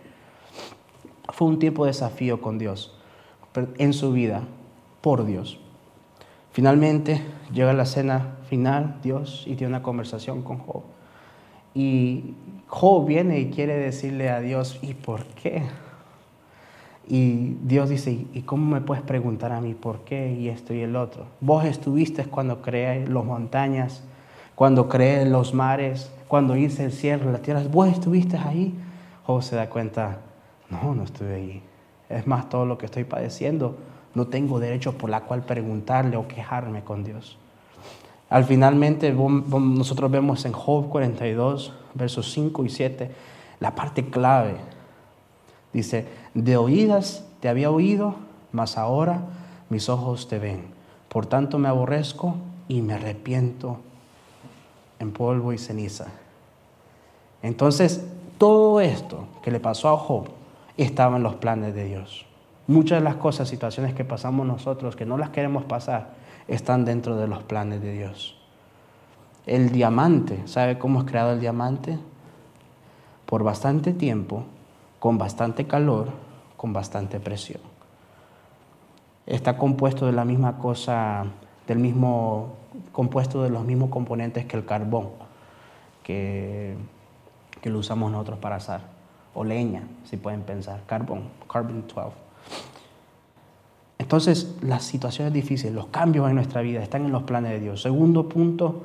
Fue 1.33 1.48
un 1.48 1.59
tiempo 1.59 1.85
de 1.85 1.90
desafío 1.90 2.40
con 2.40 2.59
Dios 2.59 2.94
en 3.78 3.92
su 3.92 4.12
vida, 4.12 4.42
por 5.00 5.24
Dios. 5.24 5.59
Finalmente 6.52 7.20
llega 7.52 7.72
la 7.72 7.87
cena 7.87 8.37
final, 8.48 8.98
Dios, 9.02 9.44
y 9.46 9.57
tiene 9.57 9.68
una 9.72 9.83
conversación 9.83 10.42
con 10.42 10.59
Job. 10.59 10.83
Y 11.75 12.35
Job 12.69 13.07
viene 13.07 13.41
y 13.41 13.51
quiere 13.51 13.77
decirle 13.77 14.31
a 14.31 14.41
Dios, 14.41 14.79
¿y 14.83 14.95
por 14.95 15.25
qué? 15.25 15.63
Y 17.07 17.57
Dios 17.63 17.91
dice, 17.91 18.27
¿y 18.33 18.43
cómo 18.43 18.65
me 18.67 18.81
puedes 18.81 19.03
preguntar 19.03 19.53
a 19.53 19.61
mí 19.61 19.75
por 19.75 20.01
qué 20.01 20.33
y 20.33 20.49
esto 20.49 20.73
y 20.73 20.81
el 20.81 20.97
otro? 20.97 21.27
Vos 21.41 21.65
estuviste 21.65 22.25
cuando 22.25 22.63
creé 22.63 23.07
las 23.07 23.25
montañas, 23.25 24.03
cuando 24.55 24.89
creé 24.89 25.27
los 25.27 25.53
mares, 25.53 26.11
cuando 26.29 26.57
hice 26.57 26.85
el 26.85 26.93
cielo, 26.93 27.31
las 27.31 27.43
tierras. 27.43 27.71
Vos 27.71 27.89
estuviste 27.89 28.39
ahí. 28.39 28.75
Job 29.27 29.43
se 29.43 29.57
da 29.57 29.69
cuenta, 29.69 30.19
no, 30.71 30.95
no 30.95 31.03
estuve 31.03 31.35
ahí. 31.35 31.63
Es 32.09 32.27
más, 32.27 32.49
todo 32.49 32.65
lo 32.65 32.79
que 32.79 32.87
estoy 32.87 33.05
padeciendo, 33.05 33.77
no 34.15 34.29
tengo 34.29 34.61
derecho 34.61 34.97
por 34.97 35.11
la 35.11 35.23
cual 35.23 35.43
preguntarle 35.43 36.17
o 36.17 36.29
quejarme 36.29 36.85
con 36.85 37.05
Dios. 37.05 37.39
Al 38.35 38.42
finalmente 38.42 39.12
nosotros 39.12 40.11
vemos 40.11 40.44
en 40.44 40.51
Job 40.51 40.88
42, 40.88 41.73
versos 41.94 42.33
5 42.33 42.64
y 42.64 42.68
7, 42.68 43.11
la 43.61 43.77
parte 43.77 44.11
clave. 44.11 44.57
Dice, 45.73 46.09
de 46.35 46.57
oídas 46.57 47.25
te 47.38 47.49
había 47.49 47.70
oído, 47.70 48.16
mas 48.51 48.77
ahora 48.77 49.20
mis 49.70 49.88
ojos 49.88 50.27
te 50.27 50.40
ven. 50.40 50.64
Por 51.09 51.27
tanto 51.27 51.61
me 51.61 51.68
aborrezco 51.68 52.35
y 52.66 52.83
me 52.83 52.94
arrepiento 52.94 53.79
en 54.99 55.12
polvo 55.12 55.53
y 55.53 55.59
ceniza. 55.59 56.07
Entonces, 57.40 58.05
todo 58.37 58.81
esto 58.81 59.29
que 59.44 59.53
le 59.53 59.61
pasó 59.61 59.90
a 59.90 59.97
Job 59.97 60.27
estaba 60.77 61.18
en 61.18 61.23
los 61.23 61.37
planes 61.37 61.73
de 61.73 61.85
Dios. 61.85 62.27
Muchas 62.66 62.99
de 62.99 63.05
las 63.05 63.14
cosas, 63.14 63.49
situaciones 63.49 63.94
que 63.94 64.05
pasamos 64.05 64.44
nosotros, 64.44 64.97
que 64.97 65.07
no 65.07 65.18
las 65.18 65.31
queremos 65.31 65.62
pasar, 65.62 66.24
están 66.48 66.85
dentro 66.85 67.16
de 67.16 67.26
los 67.26 67.42
planes 67.42 67.80
de 67.80 67.92
Dios. 67.92 68.37
El 69.46 69.70
diamante, 69.70 70.42
¿sabe 70.46 70.78
cómo 70.78 71.00
es 71.00 71.04
creado 71.04 71.33
el 71.33 71.40
diamante? 71.40 71.98
Por 73.26 73.42
bastante 73.42 73.92
tiempo, 73.92 74.44
con 74.98 75.18
bastante 75.18 75.66
calor, 75.66 76.09
con 76.57 76.72
bastante 76.72 77.20
presión. 77.20 77.61
Está 79.26 79.57
compuesto 79.57 80.07
de 80.07 80.12
la 80.12 80.24
misma 80.24 80.59
cosa, 80.59 81.26
del 81.66 81.78
mismo, 81.78 82.54
compuesto 82.92 83.42
de 83.42 83.50
los 83.50 83.64
mismos 83.64 83.90
componentes 83.90 84.44
que 84.46 84.57
el 84.57 84.64
carbón, 84.64 85.11
que, 86.02 86.76
que 87.61 87.70
lo 87.70 87.78
usamos 87.78 88.11
nosotros 88.11 88.38
para 88.38 88.57
asar, 88.57 88.83
o 89.35 89.44
leña, 89.44 89.83
si 90.04 90.16
pueden 90.16 90.42
pensar, 90.42 90.83
carbón, 90.87 91.28
carbon 91.50 91.85
12. 91.87 92.24
Entonces, 94.05 94.55
las 94.61 94.85
situaciones 94.85 95.33
difíciles, 95.33 95.75
los 95.75 95.87
cambios 95.87 96.29
en 96.29 96.35
nuestra 96.35 96.61
vida 96.61 96.83
están 96.83 97.07
en 97.07 97.11
los 97.11 97.23
planes 97.23 97.53
de 97.53 97.61
Dios. 97.61 97.81
Segundo 97.81 98.29
punto, 98.29 98.83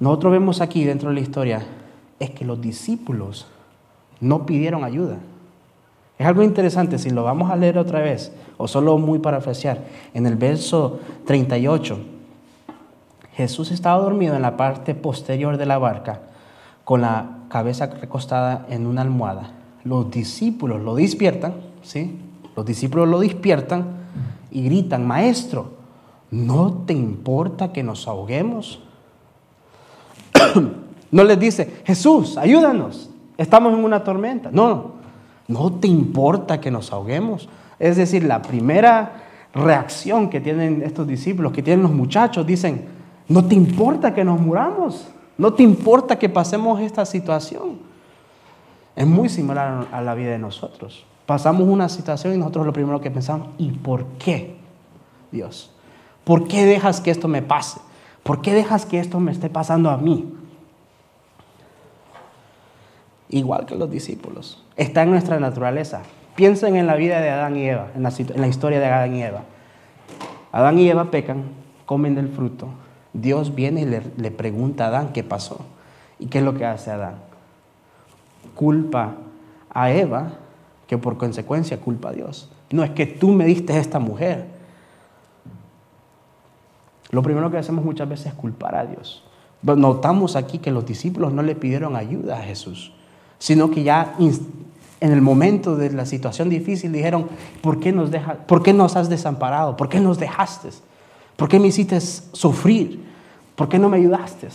nosotros 0.00 0.32
vemos 0.32 0.62
aquí 0.62 0.82
dentro 0.82 1.10
de 1.10 1.16
la 1.16 1.20
historia, 1.20 1.62
es 2.18 2.30
que 2.30 2.46
los 2.46 2.58
discípulos 2.58 3.48
no 4.18 4.46
pidieron 4.46 4.82
ayuda. 4.82 5.18
Es 6.18 6.26
algo 6.26 6.42
interesante, 6.42 6.98
si 6.98 7.10
lo 7.10 7.22
vamos 7.22 7.50
a 7.50 7.56
leer 7.56 7.76
otra 7.76 8.00
vez, 8.00 8.32
o 8.56 8.66
solo 8.66 8.96
muy 8.96 9.18
para 9.18 9.36
parafrasear, 9.36 9.84
en 10.14 10.24
el 10.24 10.36
verso 10.36 10.98
38, 11.26 11.98
Jesús 13.34 13.72
estaba 13.72 14.02
dormido 14.02 14.34
en 14.34 14.40
la 14.40 14.56
parte 14.56 14.94
posterior 14.94 15.58
de 15.58 15.66
la 15.66 15.76
barca, 15.76 16.22
con 16.84 17.02
la 17.02 17.40
cabeza 17.50 17.88
recostada 17.88 18.64
en 18.70 18.86
una 18.86 19.02
almohada. 19.02 19.50
Los 19.84 20.10
discípulos 20.10 20.80
lo 20.80 20.94
despiertan, 20.94 21.56
¿sí? 21.82 22.18
Los 22.56 22.66
discípulos 22.66 23.08
lo 23.08 23.20
despiertan 23.20 23.86
y 24.50 24.62
gritan, 24.64 25.06
maestro, 25.06 25.72
¿no 26.30 26.84
te 26.86 26.92
importa 26.92 27.72
que 27.72 27.82
nos 27.82 28.06
ahoguemos? 28.06 28.80
no 31.10 31.24
les 31.24 31.38
dice, 31.38 31.82
Jesús, 31.84 32.36
ayúdanos, 32.36 33.10
estamos 33.38 33.72
en 33.72 33.84
una 33.84 34.04
tormenta. 34.04 34.50
No, 34.52 34.92
no 35.48 35.72
te 35.72 35.88
importa 35.88 36.60
que 36.60 36.70
nos 36.70 36.92
ahoguemos. 36.92 37.48
Es 37.78 37.96
decir, 37.96 38.24
la 38.24 38.42
primera 38.42 39.22
reacción 39.54 40.30
que 40.30 40.40
tienen 40.40 40.82
estos 40.82 41.06
discípulos, 41.06 41.52
que 41.52 41.62
tienen 41.62 41.82
los 41.82 41.92
muchachos, 41.92 42.46
dicen, 42.46 42.86
no 43.28 43.44
te 43.44 43.54
importa 43.54 44.14
que 44.14 44.24
nos 44.24 44.40
muramos, 44.40 45.08
no 45.38 45.52
te 45.54 45.62
importa 45.62 46.18
que 46.18 46.28
pasemos 46.28 46.80
esta 46.80 47.04
situación. 47.04 47.78
Es 48.94 49.06
muy 49.06 49.28
similar 49.28 49.86
a 49.90 50.02
la 50.02 50.14
vida 50.14 50.30
de 50.32 50.38
nosotros. 50.38 51.06
Pasamos 51.26 51.68
una 51.68 51.88
situación 51.88 52.34
y 52.34 52.38
nosotros 52.38 52.66
lo 52.66 52.72
primero 52.72 53.00
que 53.00 53.10
pensamos, 53.10 53.48
¿y 53.58 53.70
por 53.70 54.04
qué, 54.18 54.56
Dios? 55.30 55.70
¿Por 56.24 56.48
qué 56.48 56.64
dejas 56.66 57.00
que 57.00 57.10
esto 57.10 57.28
me 57.28 57.42
pase? 57.42 57.80
¿Por 58.22 58.42
qué 58.42 58.52
dejas 58.54 58.86
que 58.86 58.98
esto 58.98 59.20
me 59.20 59.32
esté 59.32 59.48
pasando 59.50 59.90
a 59.90 59.96
mí? 59.96 60.32
Igual 63.28 63.66
que 63.66 63.74
los 63.74 63.90
discípulos. 63.90 64.62
Está 64.76 65.02
en 65.02 65.10
nuestra 65.10 65.40
naturaleza. 65.40 66.02
Piensen 66.34 66.76
en 66.76 66.86
la 66.86 66.96
vida 66.96 67.20
de 67.20 67.30
Adán 67.30 67.56
y 67.56 67.68
Eva, 67.68 67.88
en 67.94 68.02
la, 68.02 68.46
historia 68.46 68.78
de 68.78 68.86
Adán 68.86 69.14
y 69.16 69.22
Eva. 69.22 69.42
Adán 70.50 70.78
y 70.78 70.88
Eva 70.88 71.10
pecan, 71.10 71.44
comen 71.86 72.14
del 72.14 72.28
fruto. 72.28 72.68
Dios 73.12 73.54
viene 73.54 73.82
y 73.82 73.84
le, 73.86 74.02
le 74.16 74.30
pregunta 74.30 74.84
a 74.84 74.88
Adán 74.88 75.12
qué 75.12 75.24
pasó. 75.24 75.64
¿Y 76.18 76.26
qué 76.26 76.38
es 76.38 76.44
lo 76.44 76.54
que 76.54 76.66
hace 76.66 76.90
Adán? 76.90 77.16
Culpa 78.54 79.14
a 79.70 79.90
Eva 79.90 80.32
que 80.92 80.98
por 80.98 81.16
consecuencia 81.16 81.80
culpa 81.80 82.10
a 82.10 82.12
Dios. 82.12 82.50
No 82.70 82.84
es 82.84 82.90
que 82.90 83.06
tú 83.06 83.30
me 83.30 83.46
diste 83.46 83.78
esta 83.78 83.98
mujer. 83.98 84.44
Lo 87.08 87.22
primero 87.22 87.50
que 87.50 87.56
hacemos 87.56 87.82
muchas 87.82 88.06
veces 88.06 88.26
es 88.26 88.34
culpar 88.34 88.74
a 88.74 88.84
Dios. 88.84 89.24
Notamos 89.62 90.36
aquí 90.36 90.58
que 90.58 90.70
los 90.70 90.84
discípulos 90.84 91.32
no 91.32 91.42
le 91.42 91.54
pidieron 91.54 91.96
ayuda 91.96 92.40
a 92.40 92.42
Jesús, 92.42 92.92
sino 93.38 93.70
que 93.70 93.84
ya 93.84 94.16
en 94.18 95.12
el 95.12 95.22
momento 95.22 95.76
de 95.76 95.92
la 95.92 96.04
situación 96.04 96.50
difícil 96.50 96.92
dijeron, 96.92 97.26
¿por 97.62 97.80
qué 97.80 97.90
nos, 97.90 98.10
deja, 98.10 98.34
¿por 98.34 98.62
qué 98.62 98.74
nos 98.74 98.94
has 98.94 99.08
desamparado? 99.08 99.78
¿Por 99.78 99.88
qué 99.88 99.98
nos 99.98 100.18
dejaste? 100.18 100.68
¿Por 101.36 101.48
qué 101.48 101.58
me 101.58 101.68
hiciste 101.68 101.98
sufrir? 102.02 103.02
¿Por 103.56 103.66
qué 103.66 103.78
no 103.78 103.88
me 103.88 103.96
ayudaste? 103.96 104.48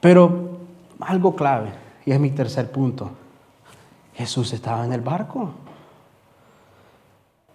Pero 0.00 0.58
algo 0.98 1.36
clave, 1.36 1.70
y 2.04 2.10
es 2.10 2.18
mi 2.18 2.30
tercer 2.30 2.72
punto, 2.72 3.12
Jesús 4.16 4.54
estaba 4.54 4.84
en 4.84 4.92
el 4.94 5.02
barco. 5.02 5.50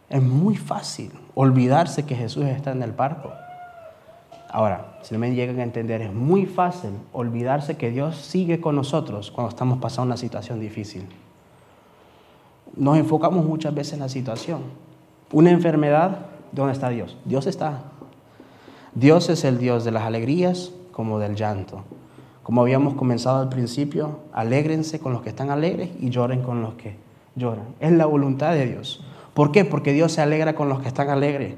Es 0.10 0.22
muy 0.22 0.56
fácil 0.56 1.12
olvidarse 1.34 2.06
que 2.06 2.16
Jesús 2.16 2.46
está 2.46 2.72
en 2.72 2.84
el 2.84 2.92
barco. 2.92 3.32
Ahora, 4.50 5.00
si 5.02 5.14
no 5.14 5.20
me 5.20 5.34
llegan 5.34 5.60
a 5.60 5.64
entender, 5.64 6.02
es 6.02 6.14
muy 6.14 6.46
fácil 6.46 6.92
olvidarse 7.14 7.78
que 7.78 7.90
Dios 7.90 8.18
sigue 8.18 8.62
con 8.62 8.76
nosotros 8.76 9.32
cuando 9.32 9.50
estamos 9.50 9.80
pasando 9.80 10.08
una 10.08 10.18
situación 10.18 10.60
difícil. 10.60 11.08
Nos 12.76 12.98
enfocamos 12.98 13.44
muchas 13.46 13.74
veces 13.74 13.94
en 13.94 14.02
la 14.02 14.10
situación. 14.10 14.62
Una 15.32 15.50
enfermedad, 15.50 16.26
¿dónde 16.52 16.74
está 16.74 16.90
Dios? 16.90 17.18
Dios 17.26 17.48
está. 17.48 17.84
Dios 18.94 19.30
es 19.30 19.46
el 19.46 19.58
Dios 19.58 19.84
de 19.84 19.92
las 19.92 20.04
alegrías 20.04 20.74
como 20.92 21.18
del 21.18 21.36
llanto. 21.36 21.84
Como 22.44 22.62
habíamos 22.62 22.96
comenzado 22.96 23.40
al 23.40 23.50
principio, 23.50 24.20
alégrense 24.34 25.00
con 25.00 25.14
los 25.14 25.22
que 25.22 25.30
están 25.30 25.52
alegres 25.52 25.90
y 26.00 26.10
lloren 26.10 26.42
con 26.42 26.62
los 26.62 26.74
que 26.74 26.96
lloran. 27.36 27.66
Es 27.80 27.92
la 27.92 28.06
voluntad 28.06 28.54
de 28.54 28.66
Dios. 28.66 29.04
¿Por 29.34 29.52
qué? 29.52 29.64
Porque 29.64 29.94
Dios 29.94 30.12
se 30.12 30.22
alegra 30.22 30.56
con 30.56 30.68
los 30.68 30.82
que 30.82 30.88
están 30.88 31.10
alegres 31.10 31.56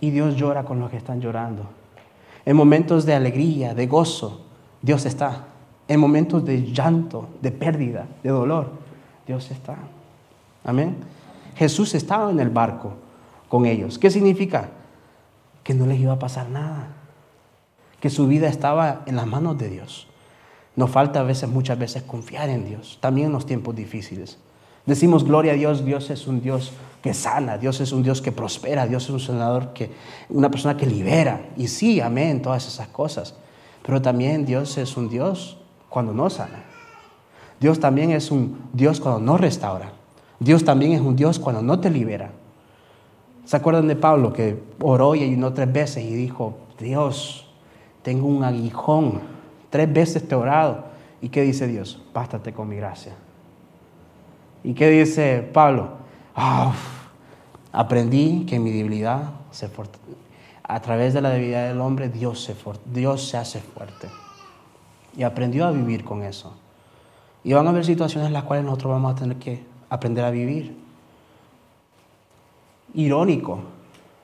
y 0.00 0.10
Dios 0.10 0.36
llora 0.36 0.64
con 0.64 0.78
los 0.78 0.90
que 0.90 0.96
están 0.96 1.20
llorando. 1.20 1.64
En 2.44 2.56
momentos 2.56 3.06
de 3.06 3.14
alegría, 3.14 3.74
de 3.74 3.86
gozo, 3.86 4.42
Dios 4.82 5.06
está. 5.06 5.46
En 5.88 6.00
momentos 6.00 6.44
de 6.44 6.72
llanto, 6.72 7.28
de 7.40 7.50
pérdida, 7.50 8.06
de 8.22 8.30
dolor, 8.30 8.70
Dios 9.26 9.50
está. 9.50 9.76
Amén. 10.64 10.96
Jesús 11.56 11.94
estaba 11.94 12.30
en 12.30 12.40
el 12.40 12.50
barco 12.50 12.92
con 13.48 13.66
ellos. 13.66 13.98
¿Qué 13.98 14.10
significa? 14.10 14.68
Que 15.64 15.74
no 15.74 15.86
les 15.86 15.98
iba 15.98 16.12
a 16.12 16.18
pasar 16.18 16.48
nada. 16.48 16.88
Que 18.00 18.10
su 18.10 18.26
vida 18.26 18.48
estaba 18.48 19.02
en 19.06 19.16
las 19.16 19.26
manos 19.26 19.58
de 19.58 19.70
Dios. 19.70 20.08
Nos 20.76 20.90
falta 20.90 21.20
a 21.20 21.22
veces, 21.22 21.48
muchas 21.48 21.78
veces, 21.78 22.02
confiar 22.02 22.50
en 22.50 22.66
Dios, 22.66 22.98
también 23.00 23.28
en 23.28 23.32
los 23.32 23.46
tiempos 23.46 23.74
difíciles. 23.74 24.38
Decimos, 24.84 25.24
gloria 25.24 25.52
a 25.52 25.56
Dios, 25.56 25.84
Dios 25.84 26.10
es 26.10 26.26
un 26.26 26.40
Dios 26.40 26.72
que 27.02 27.12
sana, 27.12 27.58
Dios 27.58 27.80
es 27.80 27.92
un 27.92 28.02
Dios 28.02 28.22
que 28.22 28.30
prospera, 28.30 28.86
Dios 28.86 29.04
es 29.04 29.10
un 29.10 29.20
sanador 29.20 29.72
que, 29.72 29.90
una 30.28 30.50
persona 30.50 30.76
que 30.76 30.86
libera. 30.86 31.48
Y 31.56 31.68
sí, 31.68 32.00
amén, 32.00 32.42
todas 32.42 32.68
esas 32.68 32.88
cosas. 32.88 33.34
Pero 33.82 34.00
también 34.02 34.44
Dios 34.44 34.78
es 34.78 34.96
un 34.96 35.08
Dios 35.08 35.58
cuando 35.88 36.12
no 36.12 36.30
sana. 36.30 36.64
Dios 37.58 37.80
también 37.80 38.10
es 38.10 38.30
un 38.30 38.58
Dios 38.72 39.00
cuando 39.00 39.20
no 39.20 39.38
restaura. 39.38 39.92
Dios 40.38 40.64
también 40.64 40.92
es 40.92 41.00
un 41.00 41.16
Dios 41.16 41.38
cuando 41.38 41.62
no 41.62 41.80
te 41.80 41.90
libera. 41.90 42.32
¿Se 43.44 43.56
acuerdan 43.56 43.88
de 43.88 43.96
Pablo 43.96 44.32
que 44.32 44.62
oró 44.80 45.14
y 45.14 45.22
ayunó 45.22 45.52
tres 45.52 45.72
veces 45.72 46.04
y 46.04 46.14
dijo, 46.14 46.58
Dios, 46.78 47.48
tengo 48.02 48.26
un 48.26 48.44
aguijón, 48.44 49.20
tres 49.70 49.92
veces 49.92 50.26
te 50.26 50.34
orado? 50.34 50.84
¿Y 51.20 51.28
qué 51.28 51.42
dice 51.42 51.66
Dios? 51.66 52.02
Bástate 52.12 52.52
con 52.52 52.68
mi 52.68 52.76
gracia. 52.76 53.14
¿Y 54.62 54.74
qué 54.74 54.90
dice 54.90 55.48
Pablo? 55.52 55.90
Ah, 56.34 56.74
aprendí 57.72 58.44
que 58.46 58.58
mi 58.58 58.70
debilidad 58.70 59.30
se 59.50 59.68
a 60.68 60.80
través 60.80 61.14
de 61.14 61.20
la 61.20 61.30
debilidad 61.30 61.68
del 61.68 61.80
hombre 61.80 62.08
Dios 62.08 62.42
se, 62.42 62.54
Dios 62.86 63.28
se 63.28 63.36
hace 63.36 63.60
fuerte. 63.60 64.08
Y 65.16 65.22
aprendió 65.22 65.66
a 65.66 65.70
vivir 65.70 66.04
con 66.04 66.22
eso. 66.22 66.54
Y 67.44 67.52
van 67.52 67.66
a 67.66 67.70
haber 67.70 67.84
situaciones 67.84 68.26
en 68.26 68.32
las 68.32 68.42
cuales 68.42 68.64
nosotros 68.64 68.92
vamos 68.92 69.12
a 69.12 69.14
tener 69.14 69.36
que 69.36 69.62
aprender 69.88 70.24
a 70.24 70.30
vivir. 70.30 70.76
Irónico, 72.94 73.60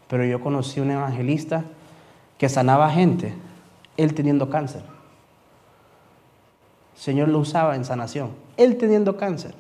pero 0.08 0.24
yo 0.24 0.40
conocí 0.40 0.80
un 0.80 0.90
evangelista 0.90 1.64
que 2.36 2.48
sanaba 2.48 2.90
gente, 2.90 3.34
él 3.96 4.12
teniendo 4.14 4.50
cáncer. 4.50 4.82
Señor 7.02 7.30
lo 7.30 7.40
usaba 7.40 7.74
en 7.74 7.84
sanación, 7.84 8.30
él 8.56 8.76
teniendo 8.76 9.16
cáncer. 9.16 9.56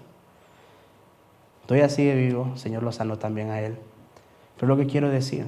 Así 1.84 2.04
de 2.04 2.14
vivo, 2.14 2.50
el 2.52 2.58
Señor 2.60 2.84
lo 2.84 2.92
sanó 2.92 3.18
también 3.18 3.50
a 3.50 3.60
él. 3.60 3.76
Pero 4.56 4.68
lo 4.68 4.76
que 4.76 4.86
quiero 4.86 5.10
decir, 5.10 5.46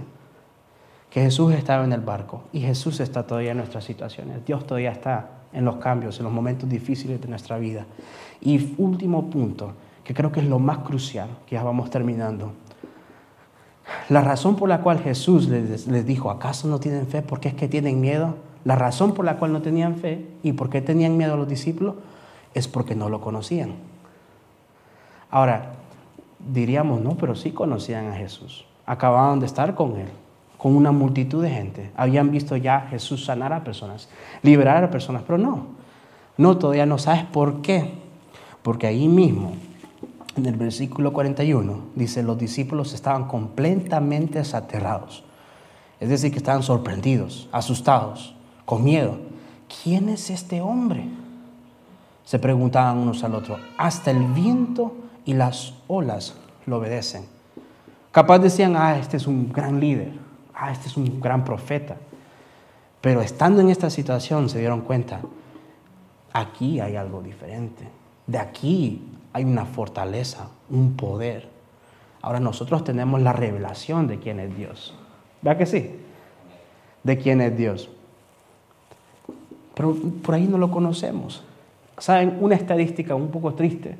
que 1.08 1.20
Jesús 1.20 1.54
estaba 1.54 1.84
en 1.84 1.92
el 1.92 2.00
barco 2.00 2.42
y 2.52 2.62
Jesús 2.62 2.98
está 2.98 3.28
todavía 3.28 3.52
en 3.52 3.58
nuestras 3.58 3.84
situaciones. 3.84 4.44
Dios 4.44 4.66
todavía 4.66 4.90
está 4.90 5.28
en 5.52 5.64
los 5.64 5.76
cambios, 5.76 6.18
en 6.18 6.24
los 6.24 6.32
momentos 6.32 6.68
difíciles 6.68 7.20
de 7.20 7.28
nuestra 7.28 7.58
vida. 7.58 7.86
Y 8.40 8.74
último 8.76 9.30
punto, 9.30 9.74
que 10.02 10.14
creo 10.14 10.32
que 10.32 10.40
es 10.40 10.46
lo 10.46 10.58
más 10.58 10.78
crucial, 10.78 11.28
que 11.46 11.54
ya 11.54 11.62
vamos 11.62 11.90
terminando. 11.90 12.54
La 14.08 14.20
razón 14.20 14.56
por 14.56 14.68
la 14.68 14.80
cual 14.80 14.98
Jesús 14.98 15.48
les, 15.48 16.06
dijo, 16.06 16.32
¿acaso 16.32 16.66
no 16.66 16.80
tienen 16.80 17.06
fe? 17.06 17.22
¿Por 17.22 17.38
qué 17.38 17.50
es 17.50 17.54
que 17.54 17.68
tienen 17.68 18.00
miedo? 18.00 18.34
La 18.64 18.76
razón 18.76 19.14
por 19.14 19.24
la 19.24 19.36
cual 19.36 19.52
no 19.52 19.62
tenían 19.62 19.96
fe 19.96 20.26
y 20.42 20.52
por 20.52 20.70
qué 20.70 20.80
tenían 20.80 21.16
miedo 21.16 21.36
los 21.36 21.48
discípulos 21.48 21.96
es 22.54 22.68
porque 22.68 22.94
no 22.94 23.08
lo 23.08 23.20
conocían. 23.20 23.74
Ahora, 25.30 25.72
diríamos, 26.38 27.00
no, 27.00 27.16
pero 27.16 27.34
sí 27.34 27.50
conocían 27.50 28.08
a 28.08 28.14
Jesús. 28.14 28.64
Acababan 28.86 29.40
de 29.40 29.46
estar 29.46 29.74
con 29.74 29.96
Él 29.96 30.08
con 30.64 30.76
una 30.76 30.92
multitud 30.92 31.42
de 31.42 31.50
gente. 31.50 31.90
Habían 31.94 32.30
visto 32.30 32.56
ya 32.56 32.76
a 32.76 32.86
Jesús 32.86 33.26
sanar 33.26 33.52
a 33.52 33.64
personas, 33.64 34.08
liberar 34.42 34.82
a 34.82 34.90
personas, 34.90 35.22
pero 35.26 35.36
no. 35.36 35.66
No, 36.38 36.56
todavía 36.56 36.86
no 36.86 36.96
sabes 36.96 37.24
por 37.24 37.60
qué. 37.60 37.92
Porque 38.62 38.86
ahí 38.86 39.06
mismo, 39.06 39.52
en 40.36 40.46
el 40.46 40.56
versículo 40.56 41.12
41, 41.12 41.80
dice, 41.94 42.22
los 42.22 42.38
discípulos 42.38 42.94
estaban 42.94 43.28
completamente 43.28 44.38
aterrados. 44.38 45.22
Es 46.00 46.08
decir, 46.08 46.30
que 46.30 46.38
estaban 46.38 46.62
sorprendidos, 46.62 47.46
asustados, 47.52 48.34
con 48.64 48.84
miedo. 48.84 49.18
¿Quién 49.82 50.08
es 50.08 50.30
este 50.30 50.60
hombre? 50.60 51.06
Se 52.24 52.38
preguntaban 52.38 52.98
unos 52.98 53.24
al 53.24 53.34
otro. 53.34 53.58
Hasta 53.76 54.10
el 54.10 54.24
viento 54.24 54.94
y 55.24 55.34
las 55.34 55.74
olas 55.88 56.34
lo 56.66 56.78
obedecen. 56.78 57.26
Capaz 58.12 58.38
decían, 58.38 58.76
ah, 58.76 58.98
este 58.98 59.16
es 59.16 59.26
un 59.26 59.52
gran 59.52 59.80
líder 59.80 60.24
ah, 60.54 60.72
este 60.72 60.88
es 60.88 60.96
un 60.96 61.20
gran 61.20 61.44
profeta. 61.44 61.96
Pero 63.00 63.20
estando 63.20 63.60
en 63.60 63.70
esta 63.70 63.90
situación 63.90 64.48
se 64.48 64.58
dieron 64.58 64.80
cuenta, 64.80 65.20
aquí 66.32 66.80
hay 66.80 66.96
algo 66.96 67.22
diferente. 67.22 67.88
De 68.26 68.38
aquí 68.38 69.02
hay 69.32 69.44
una 69.44 69.66
fortaleza, 69.66 70.48
un 70.70 70.96
poder. 70.96 71.48
Ahora 72.22 72.40
nosotros 72.40 72.84
tenemos 72.84 73.20
la 73.20 73.32
revelación 73.32 74.06
de 74.06 74.18
quién 74.18 74.40
es 74.40 74.56
Dios. 74.56 74.94
¿Vea 75.42 75.58
que 75.58 75.66
sí? 75.66 76.00
De 77.02 77.18
quién 77.18 77.42
es 77.42 77.54
Dios. 77.56 77.90
Pero 79.74 79.94
por 80.22 80.34
ahí 80.34 80.46
no 80.46 80.58
lo 80.58 80.70
conocemos. 80.70 81.42
¿Saben? 81.98 82.38
Una 82.40 82.54
estadística 82.54 83.14
un 83.14 83.28
poco 83.28 83.54
triste. 83.54 83.96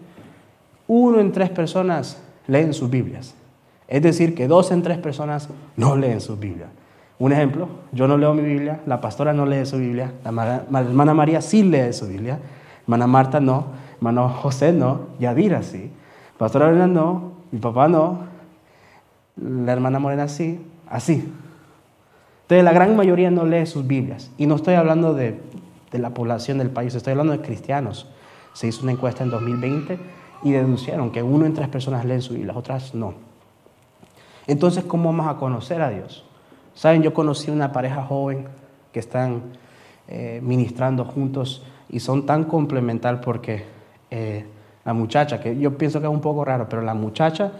Uno 0.86 1.20
en 1.20 1.32
tres 1.32 1.50
personas 1.50 2.22
leen 2.46 2.74
sus 2.74 2.90
Biblias. 2.90 3.34
Es 3.88 4.02
decir, 4.02 4.34
que 4.34 4.48
dos 4.48 4.70
en 4.70 4.82
tres 4.82 4.98
personas 4.98 5.48
no 5.76 5.96
leen 5.96 6.20
su 6.20 6.36
Biblia. 6.36 6.68
Un 7.18 7.32
ejemplo, 7.32 7.68
yo 7.92 8.08
no 8.08 8.16
leo 8.16 8.34
mi 8.34 8.42
Biblia, 8.42 8.80
la 8.86 9.00
pastora 9.00 9.32
no 9.32 9.46
lee 9.46 9.64
su 9.66 9.78
Biblia, 9.78 10.12
la, 10.24 10.64
hermana 10.80 11.14
María 11.14 11.40
sí 11.40 11.62
lee 11.62 11.92
su 11.92 12.08
Biblia, 12.08 12.40
hermana 12.82 13.06
Marta 13.06 13.38
no, 13.38 13.66
hermano 13.96 14.28
José 14.28 14.72
no, 14.72 15.02
Yadira 15.20 15.62
sí, 15.62 15.92
pastora 16.36 16.70
Elena 16.70 16.88
no, 16.88 17.34
mi 17.52 17.60
papá 17.60 17.86
no, 17.86 18.18
la 19.36 19.72
hermana 19.72 20.00
Morena 20.00 20.26
sí, 20.26 20.60
así. 20.88 21.32
Entonces 22.42 22.64
la 22.64 22.72
gran 22.72 22.96
mayoría 22.96 23.30
no 23.30 23.44
lee 23.44 23.64
sus 23.64 23.86
Biblias. 23.86 24.30
Y 24.36 24.46
no 24.46 24.56
estoy 24.56 24.74
hablando 24.74 25.14
de, 25.14 25.40
de 25.94 26.00
la 26.00 26.10
población 26.10 26.58
del 26.58 26.70
país, 26.70 26.92
estoy 26.92 27.12
hablando 27.12 27.32
de 27.32 27.40
cristianos. 27.40 28.08
Se 28.52 28.66
hizo 28.66 28.82
una 28.82 28.90
encuesta 28.90 29.22
en 29.22 29.30
2020 29.30 29.96
y 30.42 30.50
denunciaron 30.50 31.12
que 31.12 31.22
uno 31.22 31.46
en 31.46 31.54
tres 31.54 31.68
personas 31.68 32.04
lee 32.04 32.20
su 32.20 32.32
Biblia, 32.32 32.48
las 32.48 32.56
otras 32.56 32.96
no. 32.96 33.14
Entonces, 34.48 34.82
¿cómo 34.82 35.12
vamos 35.12 35.28
a 35.28 35.38
conocer 35.38 35.80
a 35.80 35.90
Dios? 35.90 36.24
Saben, 36.74 37.00
yo 37.02 37.14
conocí 37.14 37.48
una 37.48 37.70
pareja 37.70 38.02
joven 38.02 38.48
que 38.90 38.98
están 38.98 39.42
eh, 40.08 40.40
ministrando 40.42 41.04
juntos 41.04 41.64
y 41.88 42.00
son 42.00 42.26
tan 42.26 42.42
complementar 42.42 43.20
porque 43.20 43.64
eh, 44.10 44.44
la 44.84 44.94
muchacha, 44.94 45.38
que 45.38 45.56
yo 45.56 45.78
pienso 45.78 46.00
que 46.00 46.08
es 46.08 46.12
un 46.12 46.20
poco 46.20 46.44
raro, 46.44 46.68
pero 46.68 46.82
la 46.82 46.94
muchacha 46.94 47.52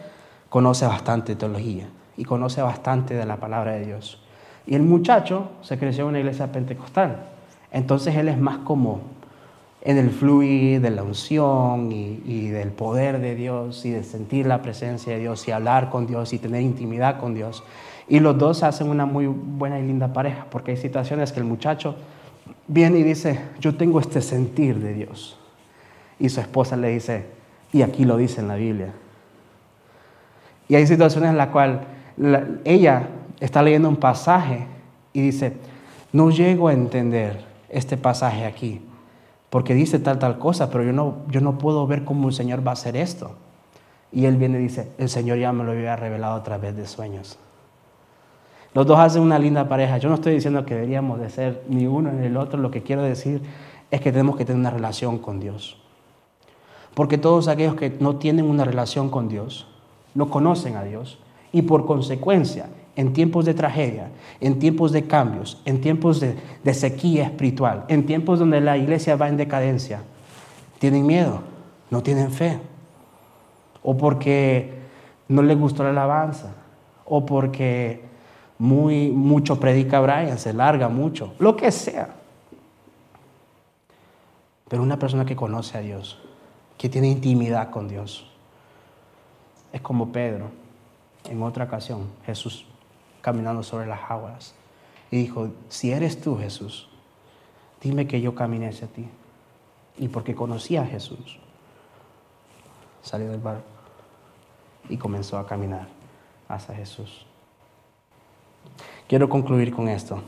conoce 0.49 0.87
bastante 0.87 1.37
teología 1.37 1.87
y 2.16 2.25
conoce 2.25 2.62
bastante 2.62 3.14
de 3.14 3.27
la 3.27 3.37
palabra 3.37 3.75
de 3.75 3.87
Dios. 3.87 4.20
Y 4.66 4.75
el 4.75 4.83
muchacho 4.83 5.53
se 5.62 5.79
creció 5.79 6.03
en 6.03 6.09
una 6.09 6.18
iglesia 6.18 6.51
pentecostal. 6.51 7.34
Entonces 7.75 8.15
él 8.15 8.29
es 8.29 8.39
más 8.39 8.59
como 8.59 9.01
en 9.83 9.99
el 9.99 10.11
fluir 10.11 10.81
de 10.81 10.91
la 10.91 11.03
unción 11.03 11.91
y, 11.91 12.49
del 12.49 12.69
poder 12.69 13.21
de 13.21 13.35
Dios 13.35 13.85
y 13.85 13.91
de 13.91 14.05
sentir 14.05 14.47
la 14.47 14.63
presencia 14.63 15.13
de 15.13 15.19
Dios 15.19 15.47
y 15.49 15.51
hablar 15.51 15.91
con 15.91 16.07
Dios 16.07 16.33
y 16.33 16.39
tener 16.39 16.63
intimidad 16.63 17.19
con 17.19 17.35
Dios. 17.35 17.65
Y 18.09 18.21
los 18.21 18.39
dos 18.39 18.63
hacen 18.63 18.89
una 18.89 19.07
muy 19.07 19.27
buena 19.27 19.81
y 19.81 19.83
linda 19.83 20.13
pareja, 20.13 20.47
porque 20.51 20.71
hay 20.71 20.77
situaciones 20.77 21.33
que 21.33 21.41
el 21.41 21.47
muchacho 21.47 21.97
viene 22.69 23.01
y 23.01 23.03
dice, 23.03 23.41
yo 23.59 23.75
tengo 23.77 23.99
este 23.99 24.23
sentir 24.23 24.79
de 24.79 24.95
Dios. 24.95 25.37
Y 26.21 26.29
su 26.29 26.41
esposa 26.41 26.77
le 26.77 26.91
dice, 26.91 27.27
y 27.73 27.83
aquí 27.83 28.05
lo 28.05 28.17
dice 28.17 28.41
en 28.41 28.47
la 28.47 28.55
Biblia. 28.55 28.93
Y 30.69 30.77
hay 30.77 30.87
situaciones 30.87 31.31
en 31.31 31.37
las 31.37 31.49
cuales 31.49 31.81
ella 32.65 33.09
está 33.41 33.63
leyendo 33.63 33.89
un 33.89 33.97
pasaje 33.97 34.65
y 35.13 35.21
dice, 35.23 35.55
no 36.13 36.31
llego 36.31 36.69
a 36.69 36.73
entender 36.73 37.54
este 37.75 37.97
pasaje 37.97 38.47
aquí 38.47 38.81
porque 39.55 39.73
dice 39.73 40.01
tal, 40.01 40.19
tal 40.19 40.41
cosa, 40.41 40.69
pero 40.69 40.83
yo 40.83 40.93
no, 40.93 41.19
yo 41.29 41.41
no 41.41 41.59
puedo 41.59 41.87
ver 41.87 42.05
cómo 42.05 42.27
el 42.27 42.35
Señor 42.35 42.67
va 42.67 42.71
a 42.71 42.75
hacer 42.75 42.97
esto. 42.97 43.37
Y 44.11 44.25
él 44.25 44.37
viene 44.37 44.59
y 44.59 44.63
dice, 44.63 44.91
el 44.99 45.09
Señor 45.09 45.39
ya 45.39 45.53
me 45.53 45.63
lo 45.63 45.71
había 45.71 45.95
revelado 45.95 46.35
a 46.35 46.43
través 46.43 46.77
de 46.77 46.89
sueños. 46.89 47.39
Los 48.73 48.85
dos 48.85 48.99
hacen 48.99 49.23
una 49.23 49.39
linda 49.39 49.69
pareja. 49.69 49.99
Yo 49.99 50.09
no 50.09 50.17
estoy 50.17 50.35
diciendo 50.35 50.67
que 50.67 50.75
deberíamos 50.75 51.21
de 51.21 51.31
ser 51.31 51.63
ni 51.69 51.87
uno 51.87 52.11
ni 52.11 52.27
el 52.27 52.37
otro. 52.37 52.59
Lo 52.59 52.73
que 52.73 52.83
quiero 52.83 53.03
decir 53.03 53.43
es 53.93 54.01
que 54.01 54.11
tenemos 54.11 54.37
que 54.37 54.45
tener 54.45 54.59
una 54.59 54.71
relación 54.71 55.19
con 55.19 55.39
Dios. 55.39 55.81
Porque 56.95 57.17
todos 57.17 57.47
aquellos 57.47 57.77
que 57.77 57.97
no 58.01 58.17
tienen 58.17 58.47
una 58.47 58.65
relación 58.65 59.09
con 59.09 59.29
Dios, 59.29 59.69
no 60.17 60.31
conocen 60.31 60.75
a 60.75 60.83
Dios 60.83 61.21
y 61.53 61.63
por 61.63 61.87
consecuencia 61.87 62.67
en 62.97 63.13
tiempos 63.13 63.45
de 63.45 63.55
tragedia, 63.55 64.11
en 64.41 64.59
tiempos 64.59 64.93
de 64.93 65.07
cambios, 65.07 65.61
en 65.65 65.81
tiempos 65.81 66.21
de, 66.21 66.75
sequía 66.75 67.25
espiritual, 67.25 67.85
en 67.89 68.07
tiempos 68.07 68.39
donde 68.39 68.61
la 68.61 68.77
iglesia 68.77 69.17
va 69.17 69.29
en 69.29 69.37
decadencia, 69.37 70.03
tienen 70.79 71.07
miedo, 71.07 71.41
no 71.91 72.03
tienen 72.03 72.31
fe, 72.31 72.59
o 73.83 73.97
porque 73.97 74.73
no 75.29 75.43
les 75.43 75.59
gustó 75.59 75.83
la 75.83 75.91
alabanza, 75.91 76.55
o 77.05 77.27
porque 77.27 78.03
muy, 78.59 79.11
mucho 79.11 79.59
predica 79.59 80.01
Brian, 80.01 80.39
se 80.39 80.53
larga 80.53 80.89
mucho, 80.89 81.35
lo 81.39 81.57
que 81.57 81.71
sea. 81.71 82.15
Pero 84.69 84.83
una 84.83 84.99
persona 84.99 85.25
que 85.25 85.37
conoce 85.37 85.79
a 85.79 85.81
Dios, 85.81 86.19
que 86.79 86.89
tiene 86.89 87.09
intimidad 87.09 87.71
con 87.71 87.89
Dios, 87.89 88.31
es 89.73 89.81
como 89.81 90.13
Pedro. 90.13 90.51
En 91.29 91.43
otra 91.43 91.65
ocasión, 91.65 92.09
Jesús 92.27 92.67
caminando 93.25 93.63
sobre 93.63 93.87
las 93.87 94.11
aguas. 94.11 94.55
Y 95.11 95.17
dijo, 95.17 95.49
si 95.71 95.93
eres 95.93 96.21
tú 96.21 96.37
Jesús, 96.37 96.91
dime 97.81 98.07
que 98.07 98.21
yo 98.21 98.35
camine 98.35 98.69
hacia 98.69 98.87
ti. 98.87 99.09
Y 99.97 100.09
porque 100.09 100.35
conocía 100.35 100.83
a 100.83 100.87
Jesús, 100.87 101.39
salió 103.01 103.31
del 103.31 103.41
barco 103.41 103.65
y 104.91 104.99
comenzó 104.99 105.39
a 105.39 105.47
caminar 105.47 105.89
hacia 106.49 106.75
Jesús. 106.75 107.25
Quiero 109.09 109.31
concluir 109.31 109.75
con 109.75 109.89
esto. 109.89 110.21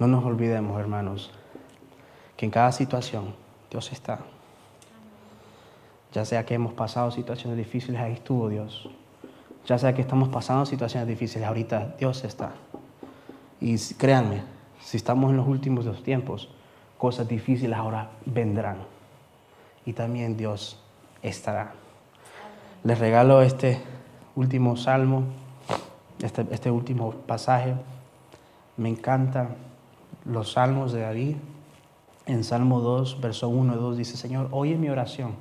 No 0.00 0.08
nos 0.08 0.24
olvidemos, 0.24 0.80
hermanos, 0.80 1.30
que 2.36 2.46
en 2.46 2.50
cada 2.50 2.72
situación 2.72 3.36
Dios 3.70 3.92
está. 3.92 4.18
Ya 6.12 6.24
sea 6.24 6.44
que 6.44 6.54
hemos 6.54 6.72
pasado 6.72 7.12
situaciones 7.12 7.56
difíciles, 7.56 8.00
ahí 8.00 8.14
estuvo 8.14 8.48
Dios. 8.48 8.90
Ya 9.66 9.78
sea 9.78 9.94
que 9.94 10.02
estamos 10.02 10.28
pasando 10.28 10.66
situaciones 10.66 11.08
difíciles, 11.08 11.46
ahorita 11.46 11.94
Dios 11.98 12.24
está. 12.24 12.52
Y 13.60 13.78
créanme, 13.94 14.42
si 14.80 14.96
estamos 14.96 15.30
en 15.30 15.36
los 15.36 15.46
últimos 15.46 15.84
dos 15.84 16.02
tiempos, 16.02 16.48
cosas 16.98 17.28
difíciles 17.28 17.76
ahora 17.76 18.10
vendrán. 18.26 18.78
Y 19.86 19.92
también 19.92 20.36
Dios 20.36 20.80
estará. 21.22 21.72
Les 22.84 22.98
regalo 22.98 23.42
este 23.42 23.80
último 24.34 24.76
salmo, 24.76 25.24
este, 26.20 26.46
este 26.50 26.70
último 26.70 27.12
pasaje. 27.12 27.74
Me 28.76 28.88
encantan 28.88 29.56
los 30.24 30.52
salmos 30.52 30.92
de 30.92 31.02
David. 31.02 31.36
En 32.26 32.44
Salmo 32.44 32.80
2, 32.80 33.20
verso 33.20 33.48
1 33.48 33.74
y 33.74 33.76
2 33.76 33.96
dice, 33.96 34.16
Señor, 34.16 34.48
oye 34.52 34.76
mi 34.76 34.88
oración, 34.88 35.34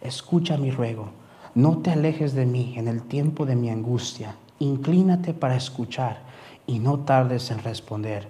escucha 0.00 0.56
mi 0.56 0.70
ruego, 0.70 1.08
no 1.54 1.78
te 1.78 1.90
alejes 1.90 2.34
de 2.34 2.46
mí 2.46 2.74
en 2.76 2.88
el 2.88 3.02
tiempo 3.02 3.44
de 3.44 3.56
mi 3.56 3.68
angustia, 3.70 4.36
inclínate 4.58 5.34
para 5.34 5.56
escuchar 5.56 6.20
y 6.66 6.78
no 6.78 7.00
tardes 7.00 7.50
en 7.50 7.62
responder 7.62 8.28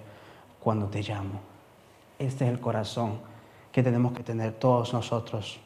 cuando 0.59 0.87
te 0.87 1.01
llamo. 1.01 1.39
Este 2.19 2.45
es 2.45 2.51
el 2.51 2.59
corazón 2.59 3.19
que 3.71 3.83
tenemos 3.83 4.13
que 4.13 4.23
tener 4.23 4.53
todos 4.53 4.93
nosotros, 4.93 5.59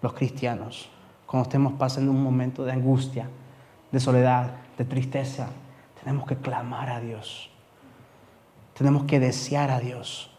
los 0.00 0.12
cristianos, 0.14 0.88
cuando 1.26 1.48
estemos 1.48 1.72
pasando 1.74 2.10
un 2.10 2.22
momento 2.22 2.64
de 2.64 2.72
angustia, 2.72 3.28
de 3.90 4.00
soledad, 4.00 4.52
de 4.78 4.84
tristeza, 4.84 5.48
tenemos 6.02 6.26
que 6.26 6.36
clamar 6.36 6.90
a 6.90 7.00
Dios. 7.00 7.50
Tenemos 8.74 9.04
que 9.04 9.20
desear 9.20 9.70
a 9.70 9.80
Dios. 9.80 10.30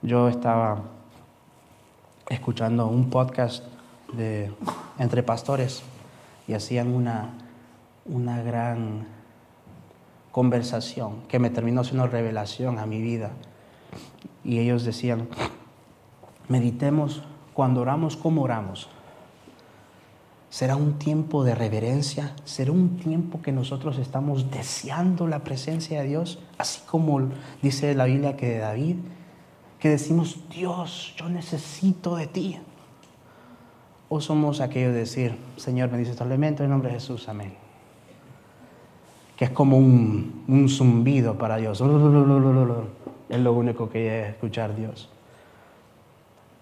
Yo 0.00 0.28
estaba 0.28 0.82
escuchando 2.28 2.86
un 2.86 3.10
podcast 3.10 3.71
de 4.12 4.52
entre 4.98 5.22
pastores 5.22 5.82
y 6.46 6.54
hacían 6.54 6.94
una, 6.94 7.30
una 8.04 8.42
gran 8.42 9.06
conversación 10.30 11.22
que 11.28 11.38
me 11.38 11.50
terminó 11.50 11.84
siendo 11.84 12.06
revelación 12.06 12.78
a 12.78 12.86
mi 12.86 13.00
vida. 13.00 13.30
Y 14.44 14.58
ellos 14.58 14.84
decían, 14.84 15.28
meditemos 16.48 17.22
cuando 17.54 17.82
oramos 17.82 18.16
como 18.16 18.42
oramos. 18.42 18.88
Será 20.50 20.76
un 20.76 20.98
tiempo 20.98 21.44
de 21.44 21.54
reverencia, 21.54 22.34
será 22.44 22.72
un 22.72 22.98
tiempo 22.98 23.40
que 23.40 23.52
nosotros 23.52 23.98
estamos 23.98 24.50
deseando 24.50 25.26
la 25.26 25.44
presencia 25.44 26.02
de 26.02 26.08
Dios, 26.08 26.40
así 26.58 26.80
como 26.86 27.30
dice 27.62 27.94
la 27.94 28.04
Biblia 28.04 28.36
que 28.36 28.48
de 28.48 28.58
David, 28.58 28.96
que 29.78 29.88
decimos, 29.88 30.40
Dios, 30.50 31.14
yo 31.16 31.28
necesito 31.28 32.16
de 32.16 32.26
ti. 32.26 32.60
O 34.14 34.20
somos 34.20 34.60
aquellos 34.60 34.92
de 34.92 34.98
decir, 34.98 35.36
Señor, 35.56 35.88
bendice 35.88 36.10
este 36.10 36.22
alimento 36.22 36.62
en 36.62 36.68
nombre 36.68 36.90
de 36.90 36.96
Jesús, 36.96 37.30
amén. 37.30 37.54
Que 39.38 39.46
es 39.46 39.50
como 39.50 39.78
un, 39.78 40.44
un 40.48 40.68
zumbido 40.68 41.38
para 41.38 41.56
Dios. 41.56 41.80
Es 43.30 43.40
lo 43.40 43.52
único 43.54 43.88
que 43.88 44.10
hay 44.10 44.28
escuchar 44.28 44.76
Dios. 44.76 45.08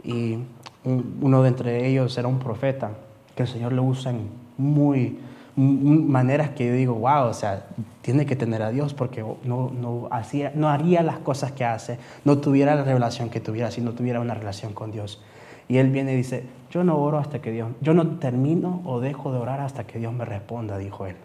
Y 0.05 0.39
uno 0.85 1.43
de 1.43 1.49
entre 1.49 1.89
ellos 1.89 2.17
era 2.17 2.29
un 2.29 2.39
profeta 2.39 2.93
que 3.35 3.43
el 3.43 3.49
Señor 3.49 3.73
le 3.73 3.81
usa 3.81 4.13
en 4.13 4.29
muy 4.57 5.19
maneras 5.57 6.51
que 6.51 6.69
yo 6.69 6.75
digo, 6.75 6.95
wow, 6.95 7.25
o 7.25 7.35
sea, 7.35 7.67
tiene 8.03 8.27
que 8.27 8.37
tener 8.37 8.63
a 8.63 8.71
Dios 8.71 8.95
porque 8.95 9.25
no, 9.43 9.73
no, 9.73 10.07
hacía, 10.13 10.53
no 10.55 10.69
haría 10.69 11.03
las 11.03 11.19
cosas 11.19 11.51
que 11.51 11.65
hace, 11.65 11.99
no 12.25 12.39
tuviera 12.39 12.77
la 12.77 12.85
revelación 12.85 13.29
que 13.29 13.41
tuviera 13.41 13.73
si 13.73 13.81
no 13.81 13.93
tuviera 13.93 14.21
una 14.21 14.35
relación 14.35 14.73
con 14.73 14.93
Dios. 14.93 15.21
Y 15.67 15.79
él 15.79 15.91
viene 15.91 16.13
y 16.13 16.17
dice, 16.17 16.45
yo 16.71 16.85
no 16.85 16.99
oro 16.99 17.19
hasta 17.19 17.41
que 17.41 17.51
Dios, 17.51 17.73
yo 17.81 17.95
no 17.95 18.19
termino 18.19 18.83
o 18.85 19.01
dejo 19.01 19.33
de 19.33 19.39
orar 19.39 19.61
hasta 19.61 19.87
que 19.87 19.99
Dios 19.99 20.13
me 20.13 20.25
responda, 20.25 20.79
dijo 20.79 21.07
él. 21.07 21.17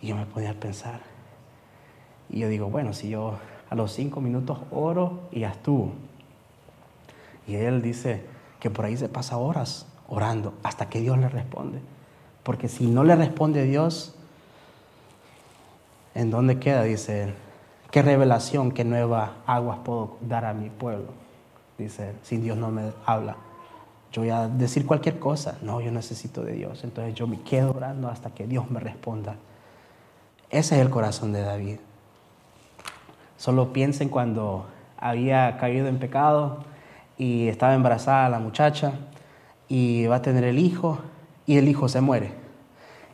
Y 0.00 0.08
yo 0.08 0.16
me 0.16 0.26
ponía 0.26 0.50
a 0.50 0.54
pensar. 0.54 1.00
Y 2.28 2.40
yo 2.40 2.48
digo, 2.48 2.70
bueno, 2.70 2.92
si 2.92 3.08
yo 3.08 3.34
a 3.68 3.74
los 3.74 3.92
cinco 3.92 4.20
minutos 4.20 4.58
oro 4.70 5.22
y 5.32 5.40
ya 5.40 5.50
estuvo. 5.50 5.92
Y 7.46 7.56
él 7.56 7.82
dice 7.82 8.24
que 8.60 8.70
por 8.70 8.84
ahí 8.84 8.96
se 8.96 9.08
pasa 9.08 9.36
horas 9.36 9.86
orando 10.08 10.54
hasta 10.62 10.88
que 10.88 11.00
Dios 11.00 11.18
le 11.18 11.28
responde. 11.28 11.80
Porque 12.42 12.68
si 12.68 12.86
no 12.86 13.02
le 13.02 13.16
responde 13.16 13.64
Dios, 13.64 14.14
¿en 16.14 16.30
dónde 16.30 16.58
queda? 16.60 16.84
Dice 16.84 17.24
él. 17.24 17.34
¿Qué 17.90 18.02
revelación, 18.02 18.72
qué 18.72 18.84
nuevas 18.84 19.30
aguas 19.46 19.78
puedo 19.84 20.18
dar 20.20 20.44
a 20.44 20.54
mi 20.54 20.70
pueblo? 20.70 21.08
Dice 21.78 22.10
él, 22.10 22.16
si 22.22 22.36
Dios 22.36 22.56
no 22.56 22.70
me 22.70 22.92
habla. 23.04 23.36
Yo 24.16 24.22
voy 24.22 24.30
a 24.30 24.48
decir 24.48 24.86
cualquier 24.86 25.18
cosa. 25.18 25.58
No, 25.60 25.82
yo 25.82 25.92
necesito 25.92 26.42
de 26.42 26.54
Dios. 26.54 26.84
Entonces 26.84 27.14
yo 27.14 27.26
me 27.26 27.42
quedo 27.42 27.72
orando 27.72 28.08
hasta 28.08 28.30
que 28.30 28.46
Dios 28.46 28.70
me 28.70 28.80
responda. 28.80 29.34
Ese 30.48 30.76
es 30.76 30.80
el 30.80 30.88
corazón 30.88 31.34
de 31.34 31.42
David. 31.42 31.76
Solo 33.36 33.74
piensen 33.74 34.08
cuando 34.08 34.68
había 34.96 35.58
caído 35.58 35.86
en 35.86 35.98
pecado 35.98 36.64
y 37.18 37.48
estaba 37.48 37.74
embarazada 37.74 38.30
la 38.30 38.38
muchacha 38.38 38.92
y 39.68 40.06
va 40.06 40.16
a 40.16 40.22
tener 40.22 40.44
el 40.44 40.60
hijo 40.60 40.98
y 41.44 41.58
el 41.58 41.68
hijo 41.68 41.86
se 41.86 42.00
muere. 42.00 42.32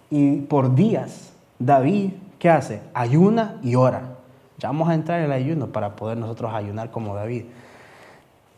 Y 0.08 0.42
por 0.42 0.76
días 0.76 1.32
David, 1.58 2.12
¿qué 2.38 2.48
hace? 2.48 2.80
Ayuna 2.94 3.58
y 3.60 3.74
ora. 3.74 4.18
Ya 4.58 4.68
vamos 4.68 4.88
a 4.88 4.94
entrar 4.94 5.18
en 5.18 5.24
el 5.24 5.32
ayuno 5.32 5.66
para 5.66 5.96
poder 5.96 6.16
nosotros 6.16 6.54
ayunar 6.54 6.92
como 6.92 7.16
David. 7.16 7.46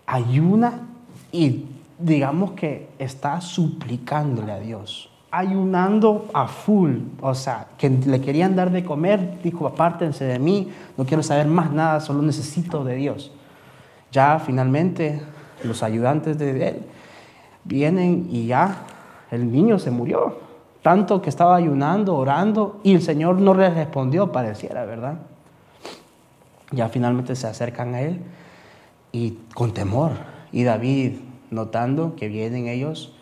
Ayuna 0.04 0.80
y 1.33 1.68
digamos 1.98 2.52
que 2.52 2.88
está 2.98 3.40
suplicándole 3.40 4.52
a 4.52 4.59
Dios, 4.59 5.11
ayunando 5.30 6.28
a 6.33 6.46
full, 6.46 6.98
o 7.20 7.35
sea, 7.35 7.66
que 7.76 7.90
le 7.90 8.20
querían 8.20 8.54
dar 8.54 8.70
de 8.70 8.85
comer, 8.85 9.40
dijo, 9.42 9.66
apártense 9.66 10.24
de 10.24 10.38
mí, 10.38 10.70
no 10.96 11.04
quiero 11.04 11.22
saber 11.22 11.46
más 11.46 11.72
nada, 11.72 12.00
solo 12.00 12.22
necesito 12.22 12.85
de 12.85 12.96
Dios. 12.96 13.33
Ya 14.12 14.38
finalmente 14.38 15.20
los 15.64 15.83
ayudantes 15.83 16.38
de 16.38 16.68
él 16.68 16.83
vienen 17.64 18.28
y 18.30 18.46
ya 18.46 18.85
el 19.30 19.50
niño 19.50 19.78
se 19.78 19.90
murió, 19.90 20.38
tanto 20.83 21.20
que 21.20 21.30
estaba 21.30 21.57
ayunando, 21.57 22.14
orando, 22.14 22.78
y 22.85 22.94
el 22.94 23.02
Señor 23.02 23.40
no 23.40 23.54
le 23.54 23.70
respondió, 23.70 24.30
pareciera, 24.30 24.85
¿verdad? 24.85 25.14
Ya 26.70 26.88
finalmente 26.88 27.35
se 27.35 27.46
acercan 27.46 27.94
a 27.94 28.02
él 28.02 28.20
y 29.11 29.38
con 29.54 29.72
temor, 29.72 30.12
y 30.52 30.62
David, 30.62 31.14
notando 31.55 32.17
que 32.17 32.29
vienen 32.29 32.67
ellos, 32.69 33.14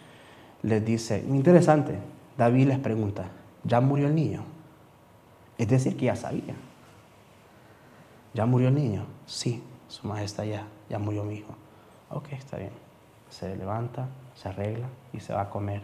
les 0.63 0.85
dice, 0.85 1.25
interesante, 1.29 1.99
David 2.37 2.69
les 2.69 2.79
pregunta, 2.79 3.29
¿ya 3.65 3.81
murió 3.81 4.09
el 4.09 4.15
niño? 4.15 4.45
Es 5.59 5.69
decir, 5.69 5.97
que 5.97 6.07
ya 6.07 6.17
sabía. 6.17 6.55
¿Ya 8.35 8.47
murió 8.47 8.69
el 8.69 8.75
niño? 8.75 9.05
Sí, 9.27 9.63
su 9.89 10.07
majestad 10.09 10.45
ya, 10.45 10.67
ya 10.89 10.99
murió 10.99 11.25
mi 11.25 11.35
hijo. 11.37 11.55
Ok, 12.11 12.33
está 12.33 12.57
bien. 12.57 12.73
Se 13.29 13.55
levanta, 13.57 14.09
se 14.35 14.49
arregla 14.49 14.89
y 15.13 15.21
se 15.21 15.35
va 15.35 15.43
a 15.43 15.51
comer. 15.51 15.83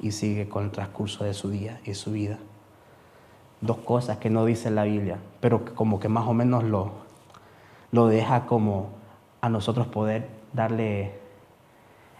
Y 0.00 0.12
sigue 0.12 0.48
con 0.48 0.64
el 0.64 0.70
transcurso 0.70 1.24
de 1.24 1.34
su 1.34 1.50
día 1.50 1.80
y 1.84 1.94
su 1.94 2.12
vida. 2.12 2.38
Dos 3.60 3.78
cosas 3.78 4.18
que 4.18 4.30
no 4.30 4.44
dice 4.44 4.70
la 4.70 4.84
Biblia, 4.84 5.18
pero 5.40 5.64
como 5.74 5.98
que 5.98 6.08
más 6.08 6.26
o 6.26 6.34
menos 6.34 6.62
lo, 6.64 6.92
lo 7.90 8.06
deja 8.06 8.46
como 8.46 8.90
a 9.40 9.48
nosotros 9.48 9.86
poder 9.86 10.28
darle 10.52 11.25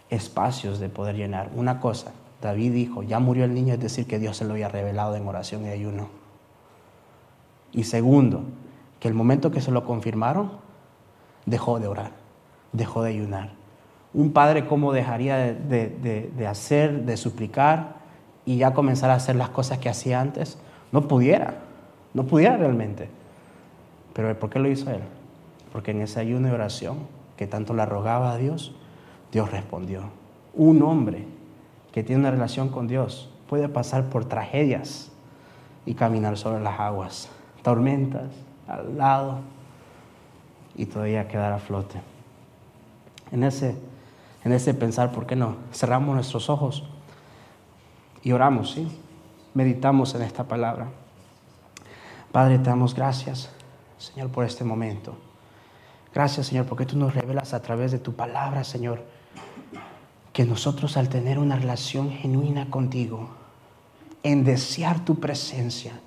espacios 0.09 0.79
de 0.79 0.89
poder 0.89 1.15
llenar. 1.15 1.49
Una 1.55 1.79
cosa, 1.79 2.11
David 2.41 2.73
dijo, 2.73 3.03
ya 3.03 3.19
murió 3.19 3.45
el 3.45 3.53
niño, 3.53 3.73
es 3.73 3.79
decir, 3.79 4.07
que 4.07 4.19
Dios 4.19 4.37
se 4.37 4.45
lo 4.45 4.53
había 4.53 4.69
revelado 4.69 5.15
en 5.15 5.27
oración 5.27 5.65
y 5.65 5.69
ayuno. 5.69 6.09
Y 7.71 7.83
segundo, 7.83 8.43
que 8.99 9.07
el 9.07 9.13
momento 9.13 9.51
que 9.51 9.61
se 9.61 9.71
lo 9.71 9.85
confirmaron, 9.85 10.51
dejó 11.45 11.79
de 11.79 11.87
orar, 11.87 12.11
dejó 12.73 13.03
de 13.03 13.09
ayunar. 13.09 13.51
Un 14.13 14.31
padre, 14.31 14.65
¿cómo 14.65 14.93
dejaría 14.93 15.37
de, 15.37 16.31
de, 16.35 16.47
hacer, 16.47 17.05
de 17.05 17.17
suplicar 17.17 17.97
y 18.45 18.57
ya 18.57 18.73
comenzar 18.73 19.09
a 19.09 19.15
hacer 19.15 19.35
las 19.35 19.49
cosas 19.49 19.79
que 19.79 19.89
hacía 19.89 20.21
antes? 20.21 20.57
No 20.91 21.07
pudiera, 21.07 21.55
no 22.13 22.23
pudiera 22.23 22.57
realmente. 22.57 23.09
Pero 24.13 24.37
¿por 24.39 24.49
qué 24.49 24.59
lo 24.59 24.69
hizo 24.69 24.89
él? 24.89 25.01
Porque 25.71 25.91
en 25.91 26.01
ese 26.01 26.19
ayuno 26.19 26.47
y 26.47 26.51
oración 26.51 26.97
que 27.35 27.45
tanto 27.45 27.73
la 27.73 27.85
rogaba 27.85 28.31
a 28.31 28.37
Dios, 28.37 28.73
Dios 29.31 29.51
respondió. 29.51 30.03
Un 30.53 30.81
hombre 30.83 31.25
que 31.91 32.03
tiene 32.03 32.21
una 32.21 32.31
relación 32.31 32.69
con 32.69 32.87
Dios 32.87 33.29
puede 33.49 33.69
pasar 33.69 34.05
por 34.05 34.25
tragedias 34.25 35.11
y 35.85 35.93
caminar 35.93 36.37
sobre 36.37 36.61
las 36.61 36.79
aguas, 36.79 37.29
tormentas 37.63 38.29
al 38.67 38.97
lado 38.97 39.39
y 40.75 40.85
todavía 40.85 41.27
quedar 41.27 41.53
a 41.53 41.59
flote. 41.59 42.01
En 43.31 43.43
ese, 43.43 43.75
en 44.43 44.51
ese 44.51 44.73
pensar, 44.73 45.11
¿por 45.11 45.25
qué 45.25 45.35
no? 45.35 45.55
Cerramos 45.73 46.13
nuestros 46.15 46.49
ojos 46.49 46.83
y 48.23 48.31
oramos, 48.31 48.71
¿sí? 48.71 48.87
Meditamos 49.53 50.13
en 50.15 50.21
esta 50.21 50.43
palabra. 50.43 50.87
Padre, 52.31 52.59
te 52.59 52.69
damos 52.69 52.93
gracias. 52.93 53.49
Señor, 53.97 54.29
por 54.29 54.45
este 54.45 54.63
momento. 54.63 55.15
Gracias, 56.13 56.47
Señor, 56.47 56.65
porque 56.65 56.85
tú 56.85 56.97
nos 56.97 57.15
revelas 57.15 57.53
a 57.53 57.61
través 57.61 57.91
de 57.91 57.99
tu 57.99 58.13
palabra, 58.13 58.63
Señor, 58.63 59.03
que 60.33 60.45
nosotros 60.45 60.97
al 60.97 61.09
tener 61.09 61.39
una 61.39 61.55
relación 61.55 62.11
genuina 62.11 62.69
contigo, 62.69 63.29
en 64.23 64.43
desear 64.43 65.03
tu 65.03 65.19
presencia, 65.19 65.99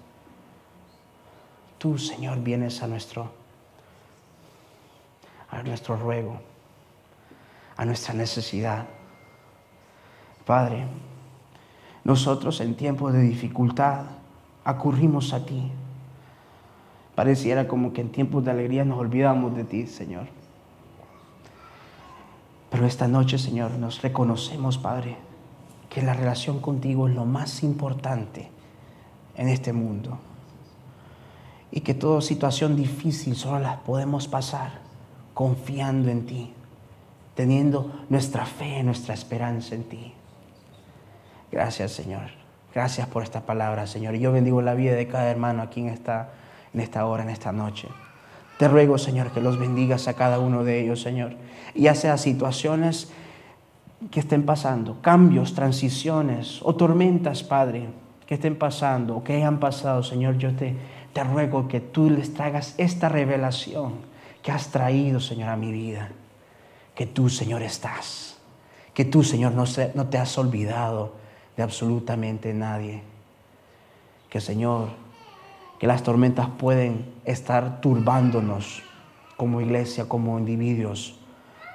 tú, 1.78 1.98
Señor, 1.98 2.40
vienes 2.40 2.82
a 2.82 2.86
nuestro, 2.86 3.32
a 5.50 5.62
nuestro 5.62 5.96
ruego, 5.96 6.40
a 7.76 7.84
nuestra 7.84 8.14
necesidad. 8.14 8.86
Padre, 10.46 10.86
nosotros 12.04 12.60
en 12.60 12.76
tiempos 12.76 13.12
de 13.12 13.22
dificultad 13.22 14.04
acurrimos 14.64 15.32
a 15.32 15.44
ti. 15.44 15.70
Pareciera 17.14 17.66
como 17.66 17.92
que 17.92 18.00
en 18.00 18.12
tiempos 18.12 18.44
de 18.44 18.50
alegría 18.50 18.84
nos 18.84 18.98
olvidamos 18.98 19.56
de 19.56 19.64
ti, 19.64 19.86
Señor. 19.86 20.39
Pero 22.70 22.86
esta 22.86 23.08
noche, 23.08 23.38
Señor, 23.38 23.72
nos 23.72 24.00
reconocemos, 24.00 24.78
Padre, 24.78 25.16
que 25.88 26.02
la 26.02 26.14
relación 26.14 26.60
contigo 26.60 27.08
es 27.08 27.14
lo 27.14 27.24
más 27.24 27.62
importante 27.64 28.48
en 29.36 29.48
este 29.48 29.72
mundo. 29.72 30.18
Y 31.72 31.80
que 31.80 31.94
toda 31.94 32.20
situación 32.20 32.76
difícil 32.76 33.36
solo 33.36 33.58
las 33.58 33.78
podemos 33.78 34.28
pasar 34.28 34.80
confiando 35.34 36.10
en 36.10 36.26
ti, 36.26 36.52
teniendo 37.34 38.04
nuestra 38.08 38.46
fe, 38.46 38.82
nuestra 38.82 39.14
esperanza 39.14 39.74
en 39.74 39.84
ti. 39.84 40.12
Gracias, 41.50 41.92
Señor. 41.92 42.30
Gracias 42.72 43.08
por 43.08 43.24
esta 43.24 43.40
palabra, 43.40 43.86
Señor. 43.86 44.14
Y 44.14 44.20
yo 44.20 44.30
bendigo 44.30 44.62
la 44.62 44.74
vida 44.74 44.94
de 44.94 45.08
cada 45.08 45.28
hermano 45.28 45.62
aquí 45.62 45.80
en 45.80 45.88
esta, 45.88 46.30
en 46.72 46.80
esta 46.80 47.04
hora, 47.06 47.24
en 47.24 47.30
esta 47.30 47.50
noche. 47.50 47.88
Te 48.60 48.68
ruego, 48.68 48.98
Señor, 48.98 49.30
que 49.30 49.40
los 49.40 49.58
bendigas 49.58 50.06
a 50.06 50.12
cada 50.12 50.38
uno 50.38 50.64
de 50.64 50.82
ellos, 50.82 51.00
Señor. 51.00 51.32
Ya 51.74 51.94
sea 51.94 52.18
situaciones 52.18 53.10
que 54.10 54.20
estén 54.20 54.44
pasando, 54.44 55.00
cambios, 55.00 55.54
transiciones 55.54 56.60
o 56.60 56.74
tormentas, 56.74 57.42
Padre, 57.42 57.88
que 58.26 58.34
estén 58.34 58.56
pasando 58.56 59.16
o 59.16 59.24
que 59.24 59.36
hayan 59.36 59.60
pasado, 59.60 60.02
Señor, 60.02 60.36
yo 60.36 60.54
te, 60.54 60.76
te 61.14 61.24
ruego 61.24 61.68
que 61.68 61.80
tú 61.80 62.10
les 62.10 62.34
traigas 62.34 62.74
esta 62.76 63.08
revelación 63.08 63.94
que 64.42 64.52
has 64.52 64.68
traído, 64.68 65.20
Señor, 65.20 65.48
a 65.48 65.56
mi 65.56 65.72
vida. 65.72 66.10
Que 66.94 67.06
tú, 67.06 67.30
Señor, 67.30 67.62
estás. 67.62 68.36
Que 68.92 69.06
tú, 69.06 69.24
Señor, 69.24 69.52
no, 69.52 69.64
se, 69.64 69.90
no 69.94 70.08
te 70.08 70.18
has 70.18 70.36
olvidado 70.36 71.14
de 71.56 71.62
absolutamente 71.62 72.52
nadie. 72.52 73.00
Que, 74.28 74.38
Señor, 74.38 74.90
que 75.80 75.86
las 75.86 76.02
tormentas 76.02 76.46
pueden 76.46 77.06
estar 77.24 77.80
turbándonos 77.80 78.82
como 79.38 79.62
iglesia, 79.62 80.04
como 80.06 80.38
individuos, 80.38 81.18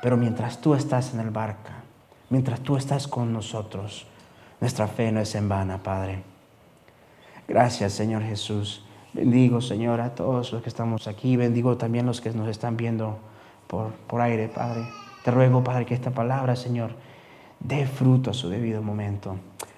pero 0.02 0.16
mientras 0.16 0.62
tú 0.62 0.76
estás 0.76 1.16
en 1.16 1.20
el 1.22 1.32
barca, 1.32 1.84
mientras 2.30 2.60
tú 2.60 2.78
estás 2.78 3.08
con 3.08 3.34
nosotros, 3.34 4.06
nuestra 4.62 4.88
fe 4.88 5.12
no 5.12 5.20
es 5.20 5.34
en 5.34 5.50
vana, 5.50 5.82
Padre. 5.82 6.22
Gracias, 7.48 7.94
Señor 7.94 8.22
Jesús. 8.22 8.86
Bendigo, 9.14 9.60
Señor, 9.60 10.00
a 10.00 10.14
todos 10.14 10.52
los 10.52 10.62
que 10.62 10.70
estamos 10.70 11.08
aquí. 11.08 11.36
Bendigo 11.36 11.76
también 11.76 12.06
los 12.06 12.22
que 12.22 12.30
nos 12.30 12.48
están 12.48 12.78
viendo 12.78 13.18
por, 13.66 13.92
por 14.08 14.22
aire, 14.22 14.50
Padre. 14.50 14.88
Te 15.24 15.32
ruego, 15.32 15.64
Padre, 15.64 15.88
que 15.88 15.96
esta 15.96 16.12
palabra, 16.12 16.56
Señor, 16.56 16.92
dé 17.60 17.88
fruto 17.88 18.30
a 18.30 18.34
su 18.36 18.50
debido 18.50 18.84
momento. 18.84 19.38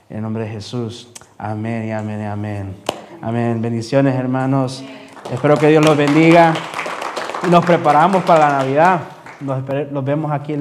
En 0.10 0.18
el 0.18 0.24
nombre 0.24 0.44
de 0.44 0.50
Jesús. 0.50 1.14
Amén 1.38 1.88
y 1.88 1.92
amén 1.92 2.22
y 2.22 2.26
amén. 2.26 2.97
Amén. 3.22 3.62
Bendiciones, 3.62 4.16
hermanos. 4.16 4.84
Espero 5.32 5.58
que 5.58 5.68
Dios 5.68 5.84
los 5.84 5.98
bendiga. 5.98 6.54
Y 7.46 7.50
nos 7.50 7.66
preparamos 7.66 8.24
para 8.24 8.50
la 8.50 8.58
Navidad. 8.60 9.00
Nos, 9.40 10.06
vemos 10.06 10.32
aquí 10.32 10.54